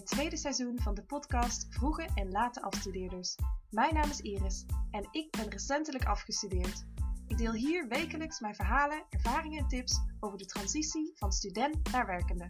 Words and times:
het 0.00 0.08
tweede 0.08 0.36
seizoen 0.36 0.80
van 0.80 0.94
de 0.94 1.02
podcast 1.02 1.66
Vroege 1.70 2.08
en 2.14 2.30
Late 2.30 2.62
Afstudeerders. 2.62 3.36
Mijn 3.70 3.94
naam 3.94 4.10
is 4.10 4.20
Iris 4.20 4.64
en 4.90 5.08
ik 5.10 5.30
ben 5.30 5.50
recentelijk 5.50 6.04
afgestudeerd. 6.04 6.84
Ik 7.26 7.38
deel 7.38 7.52
hier 7.52 7.88
wekelijks 7.88 8.40
mijn 8.40 8.54
verhalen, 8.54 9.04
ervaringen 9.10 9.58
en 9.58 9.68
tips 9.68 10.00
over 10.20 10.38
de 10.38 10.46
transitie 10.46 11.12
van 11.14 11.32
student 11.32 11.92
naar 11.92 12.06
werkende. 12.06 12.48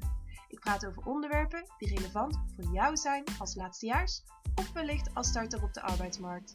Ik 0.48 0.60
praat 0.60 0.86
over 0.86 1.02
onderwerpen 1.02 1.64
die 1.78 1.94
relevant 1.94 2.38
voor 2.56 2.72
jou 2.72 2.96
zijn 2.96 3.24
als 3.38 3.54
laatstejaars 3.54 4.24
of 4.54 4.72
wellicht 4.72 5.14
als 5.14 5.28
starter 5.28 5.62
op 5.62 5.72
de 5.72 5.82
arbeidsmarkt. 5.82 6.52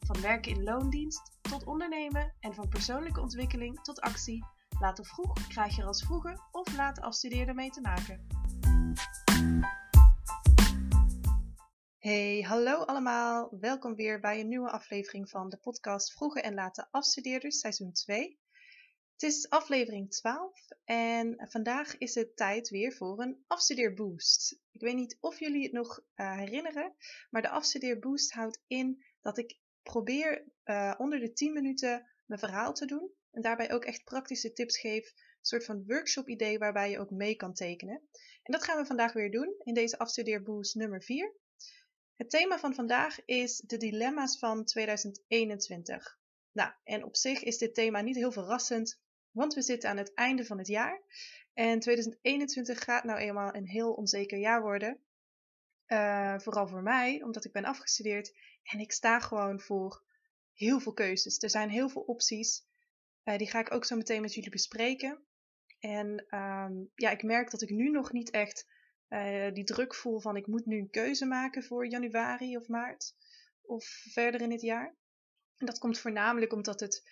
Van 0.00 0.20
werken 0.20 0.52
in 0.52 0.62
loondienst 0.62 1.38
tot 1.40 1.64
ondernemen 1.64 2.34
en 2.40 2.54
van 2.54 2.68
persoonlijke 2.68 3.20
ontwikkeling 3.20 3.80
tot 3.82 4.00
actie. 4.00 4.44
Laat 4.80 4.98
of 4.98 5.08
vroeg 5.08 5.46
krijg 5.48 5.76
je 5.76 5.82
er 5.82 5.88
als 5.88 6.02
vroege 6.02 6.38
of 6.50 6.76
late 6.76 7.02
afstudeerder 7.02 7.54
mee 7.54 7.70
te 7.70 7.80
maken. 7.80 8.26
Hey, 12.06 12.40
hallo 12.40 12.84
allemaal. 12.84 13.56
Welkom 13.60 13.94
weer 13.94 14.20
bij 14.20 14.40
een 14.40 14.48
nieuwe 14.48 14.70
aflevering 14.70 15.30
van 15.30 15.48
de 15.48 15.56
podcast 15.56 16.12
Vroege 16.12 16.40
en 16.40 16.54
Late 16.54 16.88
Afstudeerders, 16.90 17.58
seizoen 17.58 17.92
2. 17.92 18.38
Het 19.12 19.22
is 19.22 19.50
aflevering 19.50 20.10
12 20.10 20.68
en 20.84 21.48
vandaag 21.50 21.98
is 21.98 22.14
het 22.14 22.36
tijd 22.36 22.68
weer 22.68 22.92
voor 22.92 23.22
een 23.22 23.44
afstudeerboost. 23.46 24.60
Ik 24.72 24.80
weet 24.80 24.94
niet 24.94 25.18
of 25.20 25.38
jullie 25.38 25.62
het 25.62 25.72
nog 25.72 26.00
uh, 26.16 26.36
herinneren, 26.36 26.94
maar 27.30 27.42
de 27.42 27.48
afstudeerboost 27.48 28.32
houdt 28.32 28.62
in 28.66 29.04
dat 29.20 29.38
ik 29.38 29.58
probeer 29.82 30.44
uh, 30.64 30.94
onder 30.98 31.20
de 31.20 31.32
10 31.32 31.52
minuten 31.52 32.10
mijn 32.26 32.40
verhaal 32.40 32.72
te 32.72 32.86
doen 32.86 33.10
en 33.30 33.42
daarbij 33.42 33.72
ook 33.72 33.84
echt 33.84 34.04
praktische 34.04 34.52
tips 34.52 34.78
geef, 34.78 35.04
een 35.06 35.38
soort 35.40 35.64
van 35.64 35.84
workshop 35.86 36.28
idee 36.28 36.58
waarbij 36.58 36.90
je 36.90 36.98
ook 36.98 37.10
mee 37.10 37.36
kan 37.36 37.54
tekenen. 37.54 38.02
En 38.42 38.52
dat 38.52 38.64
gaan 38.64 38.80
we 38.80 38.86
vandaag 38.86 39.12
weer 39.12 39.30
doen 39.30 39.54
in 39.64 39.74
deze 39.74 39.98
afstudeerboost 39.98 40.74
nummer 40.74 41.02
4. 41.02 41.34
Het 42.16 42.30
thema 42.30 42.58
van 42.58 42.74
vandaag 42.74 43.24
is 43.24 43.58
de 43.58 43.76
dilemma's 43.76 44.38
van 44.38 44.64
2021. 44.64 46.18
Nou, 46.52 46.72
en 46.84 47.04
op 47.04 47.16
zich 47.16 47.42
is 47.42 47.58
dit 47.58 47.74
thema 47.74 48.00
niet 48.00 48.16
heel 48.16 48.32
verrassend, 48.32 49.00
want 49.30 49.54
we 49.54 49.62
zitten 49.62 49.90
aan 49.90 49.96
het 49.96 50.14
einde 50.14 50.44
van 50.44 50.58
het 50.58 50.66
jaar. 50.66 51.02
En 51.52 51.80
2021 51.80 52.84
gaat 52.84 53.04
nou 53.04 53.18
eenmaal 53.18 53.54
een 53.54 53.66
heel 53.66 53.92
onzeker 53.92 54.38
jaar 54.38 54.62
worden. 54.62 55.00
Uh, 55.86 56.38
vooral 56.38 56.68
voor 56.68 56.82
mij, 56.82 57.22
omdat 57.22 57.44
ik 57.44 57.52
ben 57.52 57.64
afgestudeerd 57.64 58.36
en 58.62 58.80
ik 58.80 58.92
sta 58.92 59.20
gewoon 59.20 59.60
voor 59.60 60.02
heel 60.52 60.80
veel 60.80 60.92
keuzes. 60.92 61.42
Er 61.42 61.50
zijn 61.50 61.70
heel 61.70 61.88
veel 61.88 62.02
opties. 62.02 62.66
Uh, 63.24 63.36
die 63.36 63.50
ga 63.50 63.60
ik 63.60 63.72
ook 63.72 63.84
zo 63.84 63.96
meteen 63.96 64.20
met 64.20 64.34
jullie 64.34 64.50
bespreken. 64.50 65.26
En 65.78 66.26
um, 66.30 66.90
ja, 66.94 67.10
ik 67.10 67.22
merk 67.22 67.50
dat 67.50 67.62
ik 67.62 67.70
nu 67.70 67.90
nog 67.90 68.12
niet 68.12 68.30
echt 68.30 68.66
uh, 69.08 69.52
die 69.52 69.64
druk 69.64 69.94
voel 69.94 70.20
van 70.20 70.36
ik 70.36 70.46
moet 70.46 70.66
nu 70.66 70.78
een 70.78 70.90
keuze 70.90 71.26
maken 71.26 71.62
voor 71.62 71.86
januari 71.86 72.56
of 72.56 72.68
maart 72.68 73.14
of 73.62 73.84
verder 74.12 74.40
in 74.40 74.50
het 74.50 74.60
jaar. 74.60 74.96
En 75.56 75.66
dat 75.66 75.78
komt 75.78 75.98
voornamelijk 75.98 76.52
omdat 76.52 76.80
het 76.80 77.10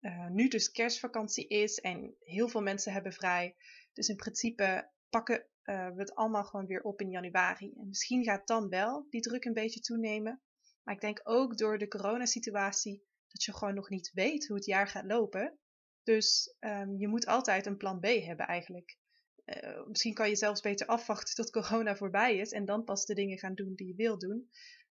uh, 0.00 0.28
nu 0.28 0.48
dus 0.48 0.70
kerstvakantie 0.70 1.48
is 1.48 1.80
en 1.80 2.16
heel 2.18 2.48
veel 2.48 2.62
mensen 2.62 2.92
hebben 2.92 3.12
vrij. 3.12 3.56
Dus 3.92 4.08
in 4.08 4.16
principe 4.16 4.90
pakken 5.08 5.46
uh, 5.64 5.88
we 5.88 5.98
het 6.00 6.14
allemaal 6.14 6.44
gewoon 6.44 6.66
weer 6.66 6.82
op 6.82 7.00
in 7.00 7.10
januari. 7.10 7.72
En 7.76 7.88
misschien 7.88 8.24
gaat 8.24 8.46
dan 8.46 8.68
wel 8.68 9.06
die 9.10 9.20
druk 9.20 9.44
een 9.44 9.52
beetje 9.52 9.80
toenemen. 9.80 10.42
Maar 10.82 10.94
ik 10.94 11.00
denk 11.00 11.20
ook 11.22 11.58
door 11.58 11.78
de 11.78 11.88
coronasituatie 11.88 13.04
dat 13.28 13.44
je 13.44 13.54
gewoon 13.54 13.74
nog 13.74 13.88
niet 13.88 14.10
weet 14.12 14.46
hoe 14.46 14.56
het 14.56 14.66
jaar 14.66 14.88
gaat 14.88 15.04
lopen. 15.04 15.58
Dus 16.02 16.56
um, 16.60 16.96
je 16.96 17.08
moet 17.08 17.26
altijd 17.26 17.66
een 17.66 17.76
plan 17.76 18.00
B 18.00 18.04
hebben 18.04 18.46
eigenlijk. 18.46 18.98
Uh, 19.46 19.86
misschien 19.86 20.14
kan 20.14 20.28
je 20.28 20.36
zelfs 20.36 20.60
beter 20.60 20.86
afwachten 20.86 21.34
tot 21.34 21.50
corona 21.50 21.96
voorbij 21.96 22.36
is 22.36 22.52
en 22.52 22.64
dan 22.64 22.84
pas 22.84 23.04
de 23.06 23.14
dingen 23.14 23.38
gaan 23.38 23.54
doen 23.54 23.74
die 23.74 23.86
je 23.86 23.94
wil 23.94 24.18
doen. 24.18 24.50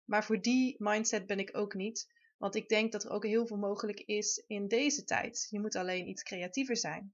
Maar 0.04 0.26
voor 0.26 0.42
die 0.42 0.76
mindset 0.78 1.28
ben 1.28 1.40
ik 1.40 1.58
ook 1.58 1.74
niet. 1.74 2.14
Want 2.38 2.56
ik 2.56 2.70
denk 2.70 2.92
dat 2.92 3.04
er 3.04 3.12
ook 3.12 3.26
heel 3.26 3.48
veel 3.48 3.58
mogelijk 3.58 4.00
is 4.00 4.44
in 4.48 4.68
deze 4.68 5.04
tijd. 5.04 5.48
Je 5.50 5.60
moet 5.60 5.76
alleen 5.76 6.08
iets 6.08 6.24
creatiever 6.24 6.78
zijn. 6.78 7.14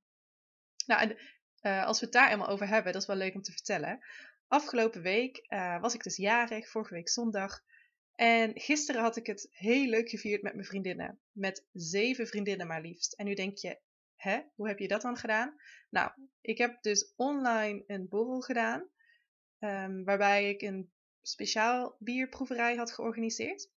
Nou, 0.86 1.02
en 1.02 1.18
uh, 1.62 1.86
als 1.86 2.00
we 2.00 2.06
het 2.06 2.14
daar 2.14 2.32
eenmaal 2.32 2.48
over 2.48 2.68
hebben, 2.68 2.94
dat 2.94 3.02
is 3.02 3.08
wel 3.08 3.18
leuk 3.18 3.36
om 3.36 3.42
te 3.42 3.52
vertellen. 3.52 4.00
Afgelopen 4.48 5.02
week 5.02 5.46
uh, 5.50 5.82
was 5.82 5.94
ik 5.94 6.04
dus 6.04 6.16
jarig, 6.16 6.70
vorige 6.70 6.94
week 6.94 7.10
zondag. 7.10 7.64
En 8.16 8.60
gisteren 8.60 9.02
had 9.02 9.16
ik 9.16 9.26
het 9.26 9.48
heel 9.52 9.86
leuk 9.86 10.10
gevierd 10.10 10.42
met 10.42 10.54
mijn 10.54 10.66
vriendinnen. 10.66 11.20
Met 11.32 11.66
zeven 11.74 12.28
vriendinnen 12.28 12.68
maar 12.68 12.82
liefst. 12.82 13.14
En 13.14 13.26
nu 13.26 13.34
denk 13.34 13.58
je, 13.58 13.80
hè, 14.22 14.42
hoe 14.56 14.68
heb 14.68 14.80
je 14.80 14.88
dat 14.88 15.02
dan 15.02 15.18
gedaan? 15.18 15.56
Nou, 15.90 16.12
ik 16.42 16.58
heb 16.58 16.82
dus 16.82 17.14
online 17.16 17.84
een 17.88 18.08
borrel 18.10 18.42
gedaan. 18.42 18.90
Um, 19.60 20.04
waarbij 20.04 20.50
ik 20.50 20.62
een 20.62 20.92
speciaal 21.22 21.96
bierproeverij 22.00 22.76
had 22.76 22.92
georganiseerd. 22.92 23.70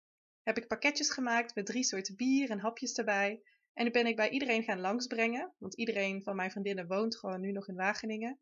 Heb 0.44 0.58
ik 0.58 0.68
pakketjes 0.68 1.10
gemaakt 1.10 1.56
met 1.56 1.66
drie 1.66 1.84
soorten 1.84 2.16
bier 2.16 2.50
en 2.50 2.60
hapjes 2.60 2.94
erbij. 2.94 3.42
En 3.74 3.84
nu 3.84 3.92
ben 3.92 4.06
ik 4.06 4.16
bij 4.16 4.30
iedereen 4.30 4.64
gaan 4.64 4.80
langsbrengen. 4.80 5.54
Want 5.58 5.76
iedereen 5.76 6.24
van 6.24 6.36
mijn 6.36 6.52
vriendinnen 6.52 6.88
woont 6.88 7.18
gewoon 7.18 7.42
nu 7.42 7.52
nog 7.52 7.68
in 7.68 7.76
Wageningen. 7.76 8.40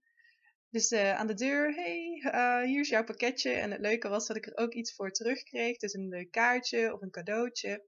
Dus 0.69 0.91
uh, 0.91 1.13
aan 1.13 1.27
de 1.27 1.33
deur, 1.33 1.73
hey, 1.75 2.21
uh, 2.25 2.67
hier 2.67 2.79
is 2.79 2.89
jouw 2.89 3.03
pakketje. 3.03 3.51
En 3.51 3.71
het 3.71 3.81
leuke 3.81 4.09
was 4.09 4.27
dat 4.27 4.37
ik 4.37 4.45
er 4.45 4.57
ook 4.57 4.73
iets 4.73 4.93
voor 4.95 5.11
terugkreeg. 5.11 5.77
Dus 5.77 5.93
een 5.93 6.27
kaartje 6.31 6.93
of 6.93 7.01
een 7.01 7.11
cadeautje. 7.11 7.85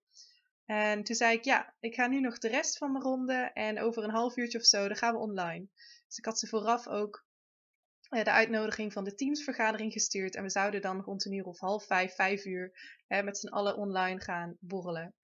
En 0.66 1.04
toen 1.04 1.16
zei 1.16 1.38
ik, 1.38 1.44
ja, 1.44 1.74
ik 1.80 1.94
ga 1.94 2.08
nu 2.08 2.20
nog 2.20 2.38
de 2.38 2.48
rest 2.48 2.78
van 2.78 2.92
mijn 2.92 3.04
ronde. 3.04 3.52
En 3.54 3.80
over 3.80 4.04
een 4.04 4.10
half 4.10 4.38
uurtje 4.38 4.58
of 4.58 4.66
zo, 4.66 4.88
dan 4.88 4.98
gaan 4.98 5.14
we 5.14 5.20
online. 5.20 5.68
Dus 6.08 6.18
ik 6.18 6.26
had 6.26 6.40
ze 6.40 6.48
vooraf 6.48 6.88
ook 6.88 7.26
uh, 8.10 8.24
de 8.24 8.32
uitnodiging 8.32 8.94
van 8.94 9.04
de 9.04 9.16
teamsvergadering 9.16 9.94
gestuurd. 9.94 10.36
En 10.36 10.44
we 10.44 10.50
zouden 10.50 10.82
dan 10.82 11.02
rond 11.02 11.26
een 11.26 11.34
uur 11.34 11.46
of 11.46 11.60
half 11.60 11.86
vijf, 11.86 12.16
vijf 12.16 12.46
uur 12.46 12.72
met 13.08 13.38
z'n 13.38 13.48
allen 13.48 13.78
online 13.78 14.20
gaan 14.20 14.58
borrelen. 14.60 15.16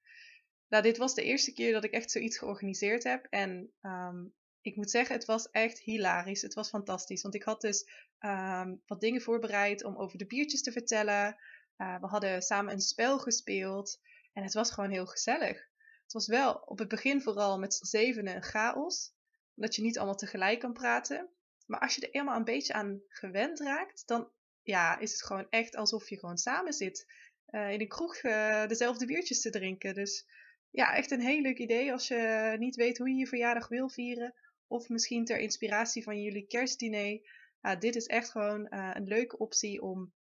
Nou, 0.68 0.84
dit 0.84 0.98
was 0.98 1.16
de 1.16 1.24
eerste 1.24 1.54
keer 1.54 1.74
dat 1.74 1.84
ik 1.84 1.92
echt 1.92 2.12
zoiets 2.12 2.38
georganiseerd 2.38 3.04
heb. 3.04 3.28
En 3.30 3.72
um, 3.82 4.34
ik 4.62 4.76
moet 4.76 4.92
zeggen, 4.92 5.16
het 5.16 5.26
was 5.26 5.50
echt 5.50 5.80
hilarisch. 5.80 6.42
Het 6.42 6.54
was 6.54 6.70
fantastisch. 6.70 7.22
Want 7.22 7.36
ik 7.36 7.44
had 7.44 7.62
dus 7.62 7.90
um, 8.20 8.82
wat 8.86 9.02
dingen 9.02 9.22
voorbereid 9.22 9.84
om 9.84 9.98
over 9.98 10.18
de 10.18 10.26
biertjes 10.26 10.62
te 10.62 10.72
vertellen. 10.72 11.38
Uh, 11.78 12.00
we 12.00 12.08
hadden 12.08 12.42
samen 12.42 12.74
een 12.74 12.82
spel 12.82 13.20
gespeeld. 13.20 14.00
En 14.34 14.44
het 14.44 14.54
was 14.54 14.72
gewoon 14.72 14.90
heel 14.90 15.06
gezellig. 15.06 15.68
Het 16.04 16.14
was 16.14 16.28
wel 16.28 16.54
op 16.54 16.80
het 16.80 16.88
begin 16.88 17.22
vooral 17.22 17.60
met 17.60 17.74
z'n 17.74 17.86
zevenen 17.86 18.36
een 18.36 18.44
chaos. 18.44 19.14
Omdat 19.56 19.76
je 19.76 19.82
niet 19.82 19.98
allemaal 19.98 20.16
tegelijk 20.16 20.60
kan 20.60 20.74
praten. 20.74 21.30
Maar 21.66 21.80
als 21.80 21.96
je 21.96 22.02
er 22.02 22.14
eenmaal 22.14 22.36
een 22.36 22.44
beetje 22.44 22.74
aan 22.74 23.02
gewend 23.08 23.60
raakt, 23.60 24.08
dan 24.08 24.32
ja, 24.62 25.00
is 25.00 25.12
het 25.12 25.24
gewoon 25.24 25.48
echt 25.50 25.76
alsof 25.76 26.10
je 26.10 26.20
gewoon 26.20 26.38
samen 26.38 26.74
zit. 26.74 27.12
Uh, 27.50 27.72
in 27.72 27.82
een 27.82 27.88
kroeg 27.88 28.24
uh, 28.24 28.68
dezelfde 28.68 29.06
biertjes 29.06 29.42
te 29.42 29.50
drinken. 29.50 29.94
Dus 29.94 30.28
ja, 30.70 30.96
echt 30.96 31.12
een 31.12 31.22
heel 31.22 31.42
leuk 31.42 31.58
idee 31.58 31.92
als 31.92 32.08
je 32.08 32.56
niet 32.60 32.76
weet 32.76 32.98
hoe 32.98 33.10
je 33.10 33.16
je 33.16 33.28
verjaardag 33.28 33.68
wil 33.68 33.90
vieren. 33.90 34.34
Of 34.68 34.90
misschien 34.90 35.26
ter 35.26 35.38
inspiratie 35.38 36.04
van 36.04 36.22
jullie 36.22 36.48
kerstdiner. 36.48 37.22
Uh, 37.62 37.80
dit 37.80 37.96
is 37.96 38.06
echt 38.06 38.30
gewoon 38.30 38.68
uh, 38.70 38.92
een 38.94 39.08
leuke 39.08 39.38
optie 39.38 39.82
om 39.82 40.14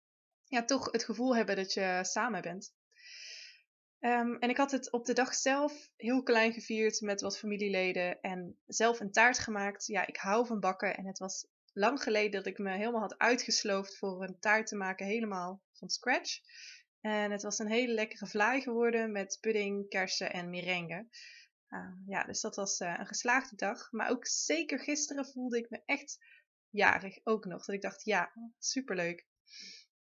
ja, 0.44 0.66
toch 0.66 0.92
het 0.92 1.04
gevoel 1.04 1.36
hebben 1.36 1.56
dat 1.56 1.74
je 1.74 2.00
samen 2.02 2.42
bent. 2.42 2.74
Um, 4.00 4.38
en 4.40 4.50
ik 4.50 4.58
had 4.58 4.72
het 4.72 4.92
op 4.92 5.06
de 5.06 5.14
dag 5.14 5.36
zelf 5.36 5.90
heel 5.96 6.24
klein 6.24 6.54
gevierd 6.54 7.02
met 7.02 7.22
wat 7.22 7.38
familieleden 7.38 8.22
en 8.22 8.58
zelf 8.66 9.00
een 9.00 9.12
taart 9.12 9.40
gemaakt. 9.40 9.86
Ja, 9.86 10.08
ik 10.08 10.18
hou 10.18 10.46
van 10.46 10.60
bakken 10.60 10.98
en 10.98 11.06
het 11.06 11.20
was 11.20 11.48
lang 11.74 12.04
geleden 12.04 12.32
dat 12.32 12.46
ik 12.46 12.58
me 12.58 12.72
helemaal 12.72 13.02
had 13.02 13.18
uitgesloofd 13.18 13.98
voor 13.98 14.24
een 14.24 14.40
taart 14.40 14.68
te 14.68 14.76
maken, 14.76 15.06
helemaal 15.06 15.62
van 15.74 15.90
scratch. 15.90 16.40
En 17.02 17.32
het 17.32 17.42
was 17.44 17.60
een 17.60 17.72
hele 17.72 17.94
lekkere 17.94 18.28
vlaai 18.28 18.62
geworden 18.62 19.12
met 19.12 19.38
pudding, 19.42 19.90
kersen 19.90 20.34
en 20.34 20.50
merengue. 20.50 21.08
Uh, 21.70 21.94
ja, 22.06 22.24
dus 22.24 22.42
dat 22.42 22.56
was 22.56 22.80
uh, 22.80 22.96
een 22.98 23.08
geslaagde 23.08 23.56
dag. 23.56 23.92
Maar 23.92 24.10
ook 24.10 24.28
zeker 24.28 24.80
gisteren 24.80 25.26
voelde 25.26 25.58
ik 25.58 25.70
me 25.70 25.82
echt 25.86 26.18
jarig 26.70 27.20
ook 27.24 27.46
nog. 27.46 27.66
Dat 27.66 27.76
ik 27.76 27.82
dacht, 27.82 28.06
ja, 28.06 28.32
superleuk. 28.60 29.26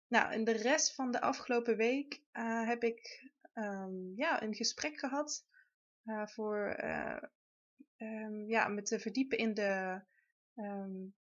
Nou, 0.08 0.32
en 0.32 0.44
de 0.44 0.52
rest 0.52 0.96
van 0.96 1.12
de 1.12 1.22
afgelopen 1.22 1.78
week 1.78 2.22
uh, 2.34 2.68
heb 2.68 2.84
ik 2.84 3.32
um, 3.58 4.14
ja, 4.16 4.44
een 4.44 4.56
gesprek 4.56 5.00
gehad 5.00 5.46
voor 6.26 6.84
um, 7.98 8.50
ja, 8.50 8.68
met 8.68 8.86
te 8.86 9.00
verdiepen 9.00 9.38
in 9.38 9.54
de 9.54 10.02
um, 10.56 11.16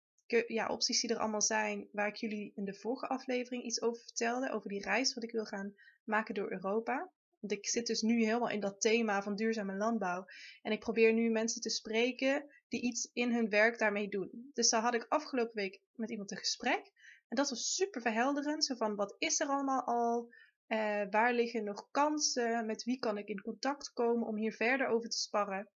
ja, 0.46 0.68
opties 0.68 1.00
die 1.00 1.10
er 1.10 1.18
allemaal 1.18 1.42
zijn, 1.42 1.88
waar 1.92 2.06
ik 2.06 2.16
jullie 2.16 2.52
in 2.54 2.64
de 2.64 2.74
vorige 2.74 3.06
aflevering 3.06 3.64
iets 3.64 3.82
over 3.82 4.02
vertelde, 4.02 4.50
over 4.50 4.68
die 4.68 4.82
reis 4.82 5.14
wat 5.14 5.24
ik 5.24 5.32
wil 5.32 5.44
gaan 5.44 5.74
maken 6.04 6.34
door 6.34 6.50
Europa. 6.50 7.10
Want 7.40 7.52
ik 7.52 7.68
zit 7.68 7.86
dus 7.86 8.02
nu 8.02 8.24
helemaal 8.24 8.50
in 8.50 8.60
dat 8.60 8.80
thema 8.80 9.22
van 9.22 9.36
duurzame 9.36 9.74
landbouw. 9.74 10.26
En 10.62 10.72
ik 10.72 10.80
probeer 10.80 11.12
nu 11.12 11.30
mensen 11.30 11.60
te 11.60 11.70
spreken 11.70 12.44
die 12.68 12.80
iets 12.80 13.10
in 13.12 13.32
hun 13.32 13.48
werk 13.48 13.78
daarmee 13.78 14.08
doen. 14.08 14.50
Dus 14.54 14.70
daar 14.70 14.82
had 14.82 14.94
ik 14.94 15.06
afgelopen 15.08 15.54
week 15.54 15.80
met 15.94 16.10
iemand 16.10 16.30
een 16.30 16.36
gesprek. 16.36 16.90
En 17.28 17.36
dat 17.36 17.50
was 17.50 17.74
super 17.74 18.00
verhelderend. 18.00 18.64
Zo 18.64 18.74
van, 18.74 18.94
wat 18.94 19.14
is 19.18 19.40
er 19.40 19.46
allemaal 19.46 19.82
al? 19.82 20.34
Uh, 20.68 21.02
waar 21.10 21.32
liggen 21.32 21.64
nog 21.64 21.90
kansen? 21.90 22.66
Met 22.66 22.84
wie 22.84 22.98
kan 22.98 23.18
ik 23.18 23.28
in 23.28 23.40
contact 23.40 23.92
komen 23.92 24.26
om 24.26 24.36
hier 24.36 24.52
verder 24.52 24.86
over 24.86 25.08
te 25.08 25.18
sparren? 25.18 25.68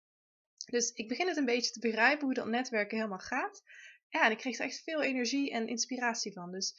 Dus 0.71 0.91
ik 0.91 1.09
begin 1.09 1.29
het 1.29 1.37
een 1.37 1.45
beetje 1.45 1.73
te 1.73 1.81
begrijpen 1.81 2.25
hoe 2.25 2.35
dat 2.35 2.47
netwerken 2.47 2.97
helemaal 2.97 3.19
gaat. 3.19 3.63
Ja, 4.09 4.25
en 4.25 4.31
ik 4.31 4.39
kreeg 4.39 4.59
er 4.59 4.65
echt 4.65 4.83
veel 4.83 5.03
energie 5.03 5.51
en 5.51 5.69
inspiratie 5.69 6.33
van. 6.33 6.53
Dus 6.53 6.75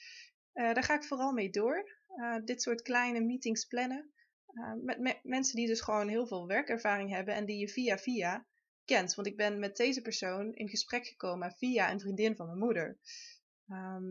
daar 0.54 0.84
ga 0.84 0.94
ik 0.96 1.04
vooral 1.04 1.32
mee 1.32 1.50
door. 1.50 2.00
dit 2.46 2.62
soort 2.62 2.82
kleine 2.82 3.20
meetings 3.20 3.66
plannen. 3.66 4.12
met 4.82 5.20
mensen 5.24 5.56
die 5.56 5.68
dus 5.68 5.82
gewoon 5.82 6.08
heel 6.08 6.28
veel 6.28 6.48
werkervaring 6.48 7.10
hebben 7.10 7.34
en 7.34 7.46
die 7.46 7.58
je 7.58 7.70
via 7.70 7.98
via 7.98 8.46
kent. 8.88 9.16
Want 9.16 9.28
ik 9.28 9.38
ben 9.38 9.60
met 9.60 9.78
deze 9.78 10.02
persoon 10.02 10.54
in 10.54 10.70
gesprek 10.70 11.08
gekomen 11.08 11.52
via 11.52 11.92
een 11.92 12.00
vriendin 12.00 12.36
van 12.36 12.46
mijn 12.46 12.60
moeder. 12.60 12.98
Ehm, 13.68 14.06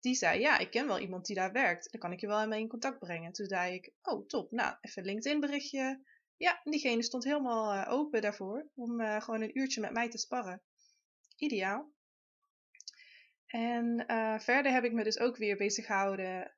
die 0.00 0.14
zei, 0.14 0.40
ja, 0.40 0.58
ik 0.58 0.70
ken 0.70 0.86
wel 0.86 0.98
iemand 0.98 1.26
die 1.26 1.36
daar 1.36 1.52
werkt. 1.52 1.92
Dan 1.92 2.00
kan 2.00 2.12
ik 2.12 2.20
je 2.20 2.26
wel 2.26 2.46
mee 2.46 2.60
in 2.60 2.68
contact 2.68 2.98
brengen. 2.98 3.32
Toen 3.32 3.46
zei 3.46 3.74
ik, 3.74 3.92
oh 4.02 4.26
top, 4.26 4.50
nou, 4.50 4.76
even 4.80 5.04
LinkedIn 5.04 5.40
berichtje. 5.40 6.04
Ja, 6.36 6.60
diegene 6.64 7.02
stond 7.02 7.24
helemaal 7.24 7.74
uh, 7.74 7.92
open 7.92 8.20
daarvoor 8.22 8.70
om 8.74 9.00
uh, 9.00 9.20
gewoon 9.20 9.40
een 9.40 9.58
uurtje 9.58 9.80
met 9.80 9.92
mij 9.92 10.08
te 10.08 10.18
sparren. 10.18 10.62
Ideaal. 11.36 11.92
En 13.46 14.04
uh, 14.06 14.38
verder 14.38 14.72
heb 14.72 14.84
ik 14.84 14.92
me 14.92 15.04
dus 15.04 15.18
ook 15.18 15.36
weer 15.36 15.56
bezig 15.56 15.86
gehouden 15.86 16.54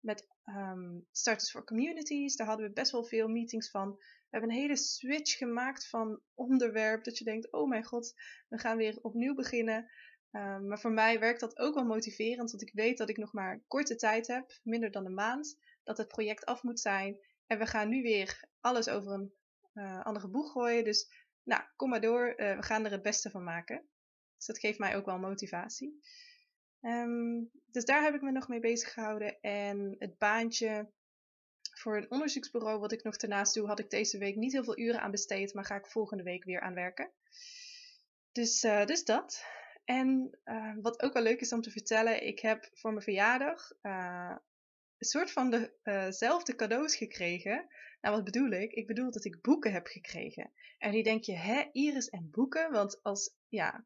met 0.00 0.28
um, 0.44 1.06
Starters 1.12 1.50
for 1.50 1.64
Communities. 1.64 2.36
Daar 2.36 2.46
hadden 2.46 2.66
we 2.66 2.72
best 2.72 2.92
wel 2.92 3.04
veel 3.04 3.28
meetings 3.28 3.70
van. 3.70 3.96
We 3.96 4.26
hebben 4.30 4.50
een 4.50 4.62
hele 4.62 4.76
switch 4.76 5.36
gemaakt 5.36 5.88
van 5.88 6.20
onderwerp. 6.34 7.04
Dat 7.04 7.18
je 7.18 7.24
denkt, 7.24 7.52
oh 7.52 7.68
mijn 7.68 7.84
god, 7.84 8.14
we 8.48 8.58
gaan 8.58 8.76
weer 8.76 8.98
opnieuw 9.02 9.34
beginnen. 9.34 9.90
Um, 10.36 10.66
maar 10.68 10.80
voor 10.80 10.92
mij 10.92 11.18
werkt 11.18 11.40
dat 11.40 11.58
ook 11.58 11.74
wel 11.74 11.84
motiverend, 11.84 12.50
want 12.50 12.62
ik 12.62 12.72
weet 12.72 12.98
dat 12.98 13.08
ik 13.08 13.16
nog 13.16 13.32
maar 13.32 13.62
korte 13.66 13.96
tijd 13.96 14.26
heb, 14.26 14.58
minder 14.62 14.90
dan 14.90 15.06
een 15.06 15.14
maand, 15.14 15.58
dat 15.84 15.98
het 15.98 16.08
project 16.08 16.44
af 16.44 16.62
moet 16.62 16.80
zijn. 16.80 17.18
En 17.46 17.58
we 17.58 17.66
gaan 17.66 17.88
nu 17.88 18.02
weer 18.02 18.48
alles 18.60 18.88
over 18.88 19.12
een 19.12 19.34
uh, 19.74 20.04
andere 20.04 20.28
boeg 20.28 20.52
gooien. 20.52 20.84
Dus 20.84 21.12
nou, 21.42 21.62
kom 21.76 21.88
maar 21.88 22.00
door, 22.00 22.28
uh, 22.28 22.56
we 22.56 22.62
gaan 22.62 22.84
er 22.84 22.90
het 22.90 23.02
beste 23.02 23.30
van 23.30 23.44
maken. 23.44 23.88
Dus 24.36 24.46
dat 24.46 24.58
geeft 24.58 24.78
mij 24.78 24.96
ook 24.96 25.06
wel 25.06 25.18
motivatie. 25.18 26.00
Um, 26.80 27.50
dus 27.66 27.84
daar 27.84 28.02
heb 28.02 28.14
ik 28.14 28.22
me 28.22 28.30
nog 28.30 28.48
mee 28.48 28.60
bezig 28.60 28.92
gehouden. 28.92 29.40
En 29.40 29.96
het 29.98 30.18
baantje 30.18 30.92
voor 31.60 31.96
een 31.96 32.10
onderzoeksbureau, 32.10 32.78
wat 32.78 32.92
ik 32.92 33.02
nog 33.02 33.16
daarnaast 33.16 33.54
doe, 33.54 33.66
had 33.66 33.78
ik 33.78 33.90
deze 33.90 34.18
week 34.18 34.36
niet 34.36 34.52
heel 34.52 34.64
veel 34.64 34.78
uren 34.78 35.00
aan 35.00 35.10
besteed, 35.10 35.54
maar 35.54 35.64
ga 35.64 35.76
ik 35.76 35.86
volgende 35.86 36.22
week 36.22 36.44
weer 36.44 36.60
aan 36.60 36.74
werken. 36.74 37.12
Dus, 38.32 38.64
uh, 38.64 38.84
dus 38.84 39.04
dat. 39.04 39.44
En 39.86 40.38
uh, 40.44 40.74
wat 40.80 41.02
ook 41.02 41.12
wel 41.12 41.22
leuk 41.22 41.40
is 41.40 41.52
om 41.52 41.60
te 41.60 41.70
vertellen, 41.70 42.26
ik 42.26 42.40
heb 42.40 42.70
voor 42.72 42.90
mijn 42.90 43.02
verjaardag 43.02 43.72
uh, 43.82 44.36
een 44.98 45.06
soort 45.06 45.32
van 45.32 45.70
dezelfde 45.82 46.52
uh 46.52 46.58
cadeaus 46.58 46.96
gekregen. 46.96 47.66
Nou, 48.00 48.14
wat 48.14 48.24
bedoel 48.24 48.50
ik? 48.50 48.72
Ik 48.72 48.86
bedoel 48.86 49.10
dat 49.10 49.24
ik 49.24 49.40
boeken 49.40 49.72
heb 49.72 49.86
gekregen. 49.86 50.52
En 50.78 50.90
die 50.90 51.02
denk 51.02 51.24
je, 51.24 51.36
hè, 51.36 51.68
Iris 51.72 52.08
en 52.08 52.30
boeken? 52.30 52.72
Want 52.72 53.02
als, 53.02 53.34
ja, 53.48 53.84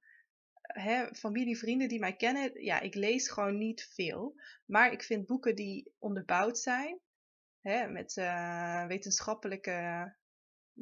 hè, 0.60 1.14
familie, 1.14 1.58
vrienden 1.58 1.88
die 1.88 1.98
mij 1.98 2.16
kennen, 2.16 2.64
ja, 2.64 2.80
ik 2.80 2.94
lees 2.94 3.30
gewoon 3.30 3.58
niet 3.58 3.88
veel. 3.94 4.40
Maar 4.66 4.92
ik 4.92 5.02
vind 5.02 5.26
boeken 5.26 5.54
die 5.54 5.94
onderbouwd 5.98 6.58
zijn, 6.58 7.00
hè, 7.60 7.88
met 7.88 8.14
wetenschappelijke 8.88 10.14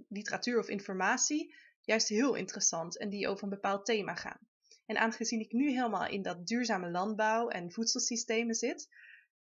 literatuur 0.08 0.58
of 0.58 0.68
informatie, 0.68 1.54
juist 1.80 2.08
heel 2.08 2.34
interessant. 2.34 2.98
En 2.98 3.08
die 3.08 3.28
over 3.28 3.44
een 3.44 3.50
bepaald 3.50 3.84
thema 3.84 4.14
gaan. 4.14 4.47
En 4.88 4.98
aangezien 4.98 5.40
ik 5.40 5.52
nu 5.52 5.70
helemaal 5.70 6.08
in 6.08 6.22
dat 6.22 6.46
duurzame 6.46 6.90
landbouw 6.90 7.48
en 7.48 7.72
voedselsystemen 7.72 8.54
zit, 8.54 8.88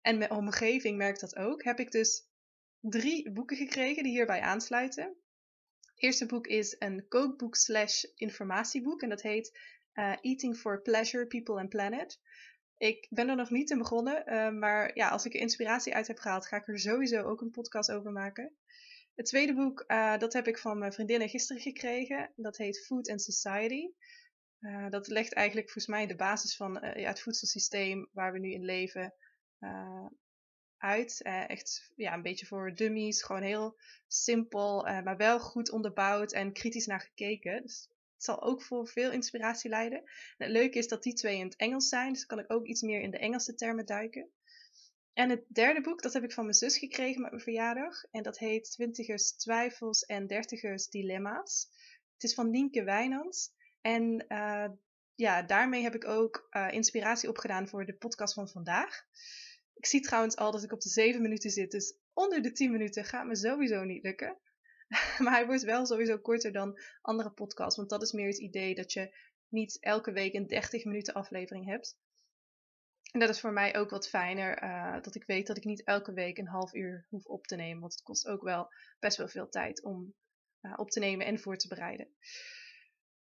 en 0.00 0.18
mijn 0.18 0.30
omgeving 0.30 0.96
merkt 0.96 1.20
dat 1.20 1.36
ook, 1.36 1.64
heb 1.64 1.78
ik 1.78 1.90
dus 1.90 2.28
drie 2.80 3.30
boeken 3.32 3.56
gekregen 3.56 4.02
die 4.02 4.12
hierbij 4.12 4.40
aansluiten. 4.40 5.04
Het 5.80 6.02
eerste 6.02 6.26
boek 6.26 6.46
is 6.46 6.76
een 6.78 7.08
kookboek 7.08 7.56
slash 7.56 8.02
informatieboek 8.02 9.02
en 9.02 9.08
dat 9.08 9.22
heet 9.22 9.58
uh, 9.94 10.16
Eating 10.20 10.56
for 10.56 10.82
Pleasure, 10.82 11.26
People 11.26 11.60
and 11.60 11.68
Planet. 11.68 12.20
Ik 12.76 13.06
ben 13.10 13.28
er 13.28 13.36
nog 13.36 13.50
niet 13.50 13.70
in 13.70 13.78
begonnen, 13.78 14.22
uh, 14.26 14.50
maar 14.50 14.96
ja, 14.96 15.08
als 15.08 15.24
ik 15.24 15.34
er 15.34 15.40
inspiratie 15.40 15.94
uit 15.94 16.06
heb 16.06 16.18
gehaald, 16.18 16.46
ga 16.46 16.56
ik 16.56 16.68
er 16.68 16.78
sowieso 16.78 17.22
ook 17.22 17.40
een 17.40 17.50
podcast 17.50 17.90
over 17.90 18.12
maken. 18.12 18.56
Het 19.14 19.26
tweede 19.26 19.54
boek, 19.54 19.84
uh, 19.86 20.18
dat 20.18 20.32
heb 20.32 20.46
ik 20.48 20.58
van 20.58 20.78
mijn 20.78 20.92
vriendinnen 20.92 21.28
gisteren 21.28 21.62
gekregen. 21.62 22.32
Dat 22.36 22.56
heet 22.56 22.84
Food 22.86 23.10
and 23.10 23.22
Society. 23.22 23.90
Uh, 24.60 24.90
dat 24.90 25.08
legt 25.08 25.32
eigenlijk 25.32 25.70
volgens 25.70 25.94
mij 25.94 26.06
de 26.06 26.16
basis 26.16 26.56
van 26.56 26.84
uh, 26.84 26.94
ja, 26.94 27.08
het 27.08 27.20
voedselsysteem 27.20 28.08
waar 28.12 28.32
we 28.32 28.38
nu 28.38 28.52
in 28.52 28.64
leven 28.64 29.14
uh, 29.60 30.06
uit. 30.76 31.22
echt 31.22 31.92
ja, 31.94 32.14
een 32.14 32.22
beetje 32.22 32.46
voor 32.46 32.74
dummies, 32.74 33.22
gewoon 33.22 33.42
heel 33.42 33.78
simpel, 34.06 34.82
maar 34.82 35.16
wel 35.16 35.40
goed 35.40 35.70
onderbouwd 35.70 36.32
en 36.32 36.52
kritisch 36.52 36.86
naar 36.86 37.00
gekeken. 37.00 37.62
Dus 37.62 37.88
het 38.14 38.24
zal 38.24 38.42
ook 38.42 38.62
voor 38.62 38.88
veel 38.88 39.10
inspiratie 39.10 39.70
leiden. 39.70 39.98
En 39.98 40.46
het 40.46 40.50
leuke 40.50 40.78
is 40.78 40.88
dat 40.88 41.02
die 41.02 41.14
twee 41.14 41.38
in 41.38 41.44
het 41.44 41.56
Engels 41.56 41.88
zijn, 41.88 42.12
dus 42.12 42.26
kan 42.26 42.38
ik 42.38 42.52
ook 42.52 42.66
iets 42.66 42.82
meer 42.82 43.00
in 43.00 43.10
de 43.10 43.18
Engelse 43.18 43.54
termen 43.54 43.86
duiken. 43.86 44.30
En 45.12 45.30
het 45.30 45.44
derde 45.48 45.80
boek, 45.80 46.02
dat 46.02 46.12
heb 46.12 46.22
ik 46.22 46.32
van 46.32 46.44
mijn 46.44 46.56
zus 46.56 46.78
gekregen 46.78 47.20
met 47.20 47.30
mijn 47.30 47.42
verjaardag. 47.42 48.04
En 48.10 48.22
dat 48.22 48.38
heet 48.38 48.70
Twintigers 48.70 49.32
Twijfels 49.32 50.02
en 50.02 50.26
Dertigers 50.26 50.88
Dilemma's. 50.88 51.68
Het 52.12 52.22
is 52.22 52.34
van 52.34 52.50
Nienke 52.50 52.84
Wijnands. 52.84 53.52
En 53.80 54.24
uh, 54.28 54.68
ja, 55.14 55.42
daarmee 55.42 55.82
heb 55.82 55.94
ik 55.94 56.06
ook 56.06 56.48
uh, 56.50 56.72
inspiratie 56.72 57.28
opgedaan 57.28 57.68
voor 57.68 57.86
de 57.86 57.96
podcast 57.96 58.34
van 58.34 58.48
vandaag. 58.48 59.04
Ik 59.74 59.86
zie 59.86 60.00
trouwens 60.00 60.36
al 60.36 60.52
dat 60.52 60.62
ik 60.62 60.72
op 60.72 60.80
de 60.80 60.88
7 60.88 61.22
minuten 61.22 61.50
zit, 61.50 61.70
dus 61.70 61.96
onder 62.12 62.42
de 62.42 62.52
10 62.52 62.70
minuten 62.70 63.04
gaat 63.04 63.26
me 63.26 63.36
sowieso 63.36 63.84
niet 63.84 64.02
lukken. 64.02 64.38
maar 65.18 65.32
hij 65.32 65.46
wordt 65.46 65.62
wel 65.62 65.86
sowieso 65.86 66.18
korter 66.18 66.52
dan 66.52 66.80
andere 67.00 67.30
podcasts, 67.30 67.76
want 67.76 67.90
dat 67.90 68.02
is 68.02 68.12
meer 68.12 68.26
het 68.26 68.38
idee 68.38 68.74
dat 68.74 68.92
je 68.92 69.16
niet 69.48 69.80
elke 69.80 70.12
week 70.12 70.34
een 70.34 70.46
30 70.46 70.84
minuten 70.84 71.14
aflevering 71.14 71.66
hebt. 71.66 71.96
En 73.12 73.20
dat 73.20 73.28
is 73.28 73.40
voor 73.40 73.52
mij 73.52 73.76
ook 73.76 73.90
wat 73.90 74.08
fijner, 74.08 74.62
uh, 74.62 75.02
dat 75.02 75.14
ik 75.14 75.24
weet 75.26 75.46
dat 75.46 75.56
ik 75.56 75.64
niet 75.64 75.84
elke 75.84 76.12
week 76.12 76.38
een 76.38 76.46
half 76.46 76.74
uur 76.74 77.06
hoef 77.08 77.24
op 77.24 77.46
te 77.46 77.56
nemen, 77.56 77.80
want 77.80 77.92
het 77.92 78.02
kost 78.02 78.26
ook 78.26 78.42
wel 78.42 78.72
best 78.98 79.16
wel 79.16 79.28
veel 79.28 79.48
tijd 79.48 79.82
om 79.82 80.14
op 80.76 80.90
te 80.90 80.98
nemen 80.98 81.26
en 81.26 81.38
voor 81.38 81.56
te 81.56 81.68
bereiden. 81.68 82.08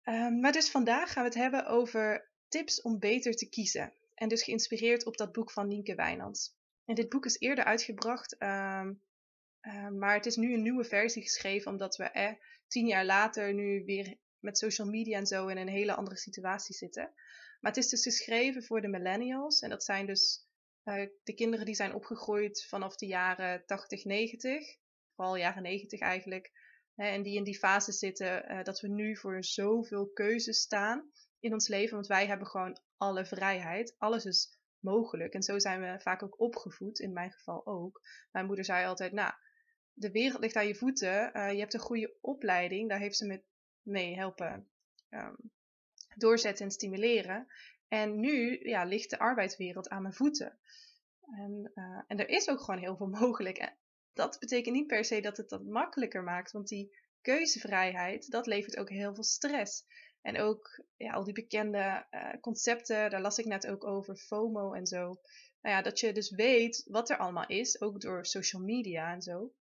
Um, 0.09 0.41
maar 0.41 0.53
dus 0.53 0.71
vandaag 0.71 1.13
gaan 1.13 1.23
we 1.23 1.29
het 1.29 1.39
hebben 1.39 1.67
over 1.67 2.31
tips 2.49 2.83
om 2.83 2.99
beter 2.99 3.35
te 3.35 3.49
kiezen. 3.49 3.93
En 4.15 4.29
dus 4.29 4.43
geïnspireerd 4.43 5.07
op 5.07 5.17
dat 5.17 5.33
boek 5.33 5.51
van 5.51 5.69
Nienke 5.69 5.95
Wijnands. 5.95 6.57
En 6.85 6.95
dit 6.95 7.09
boek 7.09 7.25
is 7.25 7.39
eerder 7.39 7.65
uitgebracht, 7.65 8.43
um, 8.43 9.03
uh, 9.63 9.89
maar 9.89 10.15
het 10.15 10.27
is 10.27 10.37
nu 10.37 10.55
een 10.55 10.63
nieuwe 10.63 10.85
versie 10.85 11.23
geschreven 11.23 11.71
omdat 11.71 11.97
we 11.97 12.05
eh, 12.05 12.33
tien 12.69 12.87
jaar 12.87 13.05
later 13.05 13.55
nu 13.55 13.85
weer 13.85 14.17
met 14.39 14.59
social 14.59 14.89
media 14.89 15.19
en 15.19 15.27
zo 15.27 15.47
in 15.47 15.57
een 15.57 15.69
hele 15.69 15.95
andere 15.95 16.17
situatie 16.17 16.75
zitten. 16.75 17.13
Maar 17.61 17.73
het 17.73 17.85
is 17.85 17.89
dus 17.89 18.03
geschreven 18.03 18.63
voor 18.65 18.81
de 18.81 18.89
millennials 18.89 19.61
en 19.61 19.71
dat 19.71 19.85
zijn 19.85 20.07
dus 20.07 20.47
uh, 20.85 21.07
de 21.25 21.35
kinderen 21.35 21.67
die 21.67 21.75
zijn 21.75 21.95
opgegroeid 21.95 22.67
vanaf 22.69 22.97
de 22.97 23.07
jaren 23.07 23.63
80, 23.67 24.05
90, 24.05 24.77
vooral 25.15 25.37
jaren 25.37 25.63
90 25.63 26.01
eigenlijk, 26.01 26.53
en 27.07 27.23
die 27.23 27.37
in 27.37 27.45
die 27.45 27.59
fase 27.59 27.93
zitten 27.93 28.53
uh, 28.53 28.63
dat 28.63 28.81
we 28.81 28.89
nu 28.89 29.17
voor 29.17 29.45
zoveel 29.45 30.11
keuzes 30.13 30.59
staan 30.59 31.11
in 31.41 31.53
ons 31.53 31.69
leven. 31.69 31.95
Want 31.95 32.07
wij 32.07 32.27
hebben 32.27 32.47
gewoon 32.47 32.81
alle 32.97 33.27
vrijheid. 33.27 33.95
Alles 33.99 34.25
is 34.25 34.59
mogelijk. 34.79 35.35
En 35.35 35.43
zo 35.43 35.59
zijn 35.59 35.81
we 35.81 36.01
vaak 36.01 36.23
ook 36.23 36.41
opgevoed, 36.41 36.99
in 36.99 37.13
mijn 37.13 37.33
geval 37.33 37.67
ook. 37.67 38.01
Mijn 38.31 38.47
moeder 38.47 38.65
zei 38.65 38.87
altijd, 38.87 39.13
nou, 39.13 39.33
de 39.93 40.11
wereld 40.11 40.41
ligt 40.41 40.57
aan 40.57 40.67
je 40.67 40.75
voeten. 40.75 41.31
Uh, 41.37 41.53
je 41.53 41.59
hebt 41.59 41.75
een 41.75 41.81
goede 41.81 42.17
opleiding. 42.21 42.89
Daar 42.89 42.99
heeft 42.99 43.17
ze 43.17 43.27
me 43.27 43.43
mee 43.83 44.15
helpen 44.15 44.69
um, 45.11 45.37
doorzetten 46.17 46.65
en 46.65 46.71
stimuleren. 46.71 47.47
En 47.89 48.21
nu 48.21 48.59
ja, 48.69 48.85
ligt 48.85 49.11
de 49.11 49.19
arbeidswereld 49.19 49.89
aan 49.89 50.03
mijn 50.03 50.15
voeten. 50.15 50.59
En, 51.21 51.73
uh, 51.75 52.03
en 52.07 52.19
er 52.19 52.29
is 52.29 52.49
ook 52.49 52.61
gewoon 52.61 52.81
heel 52.81 52.97
veel 52.97 53.09
mogelijk 53.21 53.59
dat 54.13 54.39
betekent 54.39 54.75
niet 54.75 54.87
per 54.87 55.05
se 55.05 55.21
dat 55.21 55.37
het 55.37 55.49
dat 55.49 55.65
makkelijker 55.65 56.23
maakt, 56.23 56.53
want 56.53 56.69
die 56.69 56.97
keuzevrijheid, 57.21 58.31
dat 58.31 58.47
levert 58.47 58.77
ook 58.77 58.91
heel 58.91 59.15
veel 59.15 59.25
stress. 59.25 59.85
En 60.23 60.39
ook 60.41 60.85
ja, 60.97 61.13
al 61.13 61.25
die 61.25 61.33
bekende 61.33 62.07
uh, 62.11 62.41
concepten, 62.41 63.11
daar 63.11 63.21
las 63.21 63.39
ik 63.39 63.45
net 63.45 63.67
ook 63.67 63.85
over, 63.85 64.17
FOMO 64.17 64.73
en 64.73 64.87
zo. 64.87 65.21
Nou 65.61 65.77
ja, 65.77 65.83
dat 65.83 66.01
je 66.01 66.13
dus 66.13 66.31
weet 66.31 66.85
wat 66.87 67.11
er 67.11 67.19
allemaal 67.19 67.47
is, 67.47 67.81
ook 67.81 68.01
door 68.01 68.27
social 68.27 68.63
media 68.63 69.13
en 69.13 69.23
zo. 69.23 69.53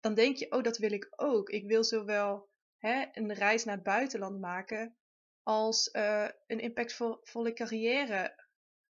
Dan 0.00 0.14
denk 0.14 0.36
je, 0.36 0.52
oh, 0.52 0.62
dat 0.62 0.78
wil 0.78 0.92
ik 0.92 1.08
ook. 1.16 1.50
Ik 1.50 1.66
wil 1.66 1.84
zowel 1.84 2.48
hè, 2.78 3.04
een 3.12 3.32
reis 3.32 3.64
naar 3.64 3.74
het 3.74 3.84
buitenland 3.84 4.40
maken, 4.40 4.96
als 5.42 5.88
uh, 5.92 6.28
een 6.46 6.60
impactvolle 6.60 7.52
carrière 7.52 8.47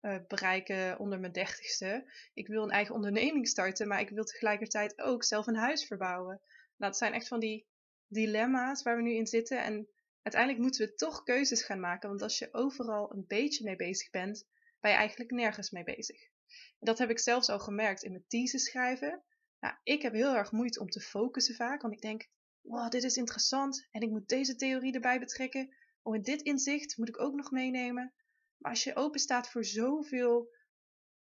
uh, 0.07 0.17
bereiken 0.29 0.99
onder 0.99 1.21
mijn 1.21 1.33
dertigste. 1.33 2.13
Ik 2.35 2.47
wil 2.47 2.63
een 2.63 2.71
eigen 2.71 2.95
onderneming 2.95 3.49
starten, 3.49 3.89
maar 3.89 4.01
ik 4.01 4.09
wil 4.09 4.25
tegelijkertijd 4.25 5.01
ook 5.01 5.25
zelf 5.25 5.47
een 5.47 5.57
huis 5.57 5.87
verbouwen. 5.87 6.41
Nou, 6.77 6.93
dat 6.93 6.97
zijn 6.97 7.13
echt 7.13 7.29
van 7.29 7.41
die 7.41 7.67
dilemma's 8.09 8.83
waar 8.83 8.97
we 8.97 9.03
nu 9.03 9.15
in 9.15 9.27
zitten. 9.27 9.63
En 9.63 9.89
uiteindelijk 10.23 10.63
moeten 10.63 10.87
we 10.87 10.95
toch 10.95 11.23
keuzes 11.23 11.63
gaan 11.63 11.81
maken, 11.81 12.09
want 12.09 12.23
als 12.23 12.39
je 12.39 12.49
overal 12.53 13.13
een 13.13 13.25
beetje 13.27 13.65
mee 13.65 13.77
bezig 13.77 14.11
bent, 14.11 14.47
ben 14.81 14.91
je 14.91 14.97
eigenlijk 14.97 15.31
nergens 15.31 15.71
mee 15.71 15.85
bezig. 15.85 16.23
En 16.53 16.87
dat 16.87 16.99
heb 16.99 17.11
ik 17.11 17.19
zelfs 17.19 17.49
al 17.49 17.59
gemerkt 17.59 18.03
in 18.03 18.11
mijn 18.11 18.25
thesis 18.29 18.65
schrijven. 18.65 19.23
Nou, 19.61 19.75
ik 19.83 20.03
heb 20.03 20.13
heel 20.13 20.35
erg 20.35 20.53
moeite 20.53 20.81
om 20.81 20.89
te 20.89 21.01
focussen 21.01 21.55
vaak, 21.55 21.83
want 21.83 21.95
ik 21.95 22.01
denk, 22.01 22.29
wow, 22.61 22.91
dit 22.91 23.03
is 23.03 23.17
interessant 23.17 23.89
en 23.91 24.01
ik 24.01 24.11
moet 24.11 24.29
deze 24.29 24.57
theorie 24.57 24.95
erbij 24.95 25.19
betrekken. 25.19 25.75
Oh, 26.03 26.15
en 26.15 26.23
dit 26.23 26.43
inzicht 26.43 26.97
moet 26.97 27.09
ik 27.09 27.21
ook 27.21 27.35
nog 27.35 27.51
meenemen. 27.51 28.15
Maar 28.59 28.71
als 28.71 28.85
je 28.85 28.97
open 28.97 29.21
staat 29.21 29.51
voor 29.51 29.65
zoveel 29.65 30.55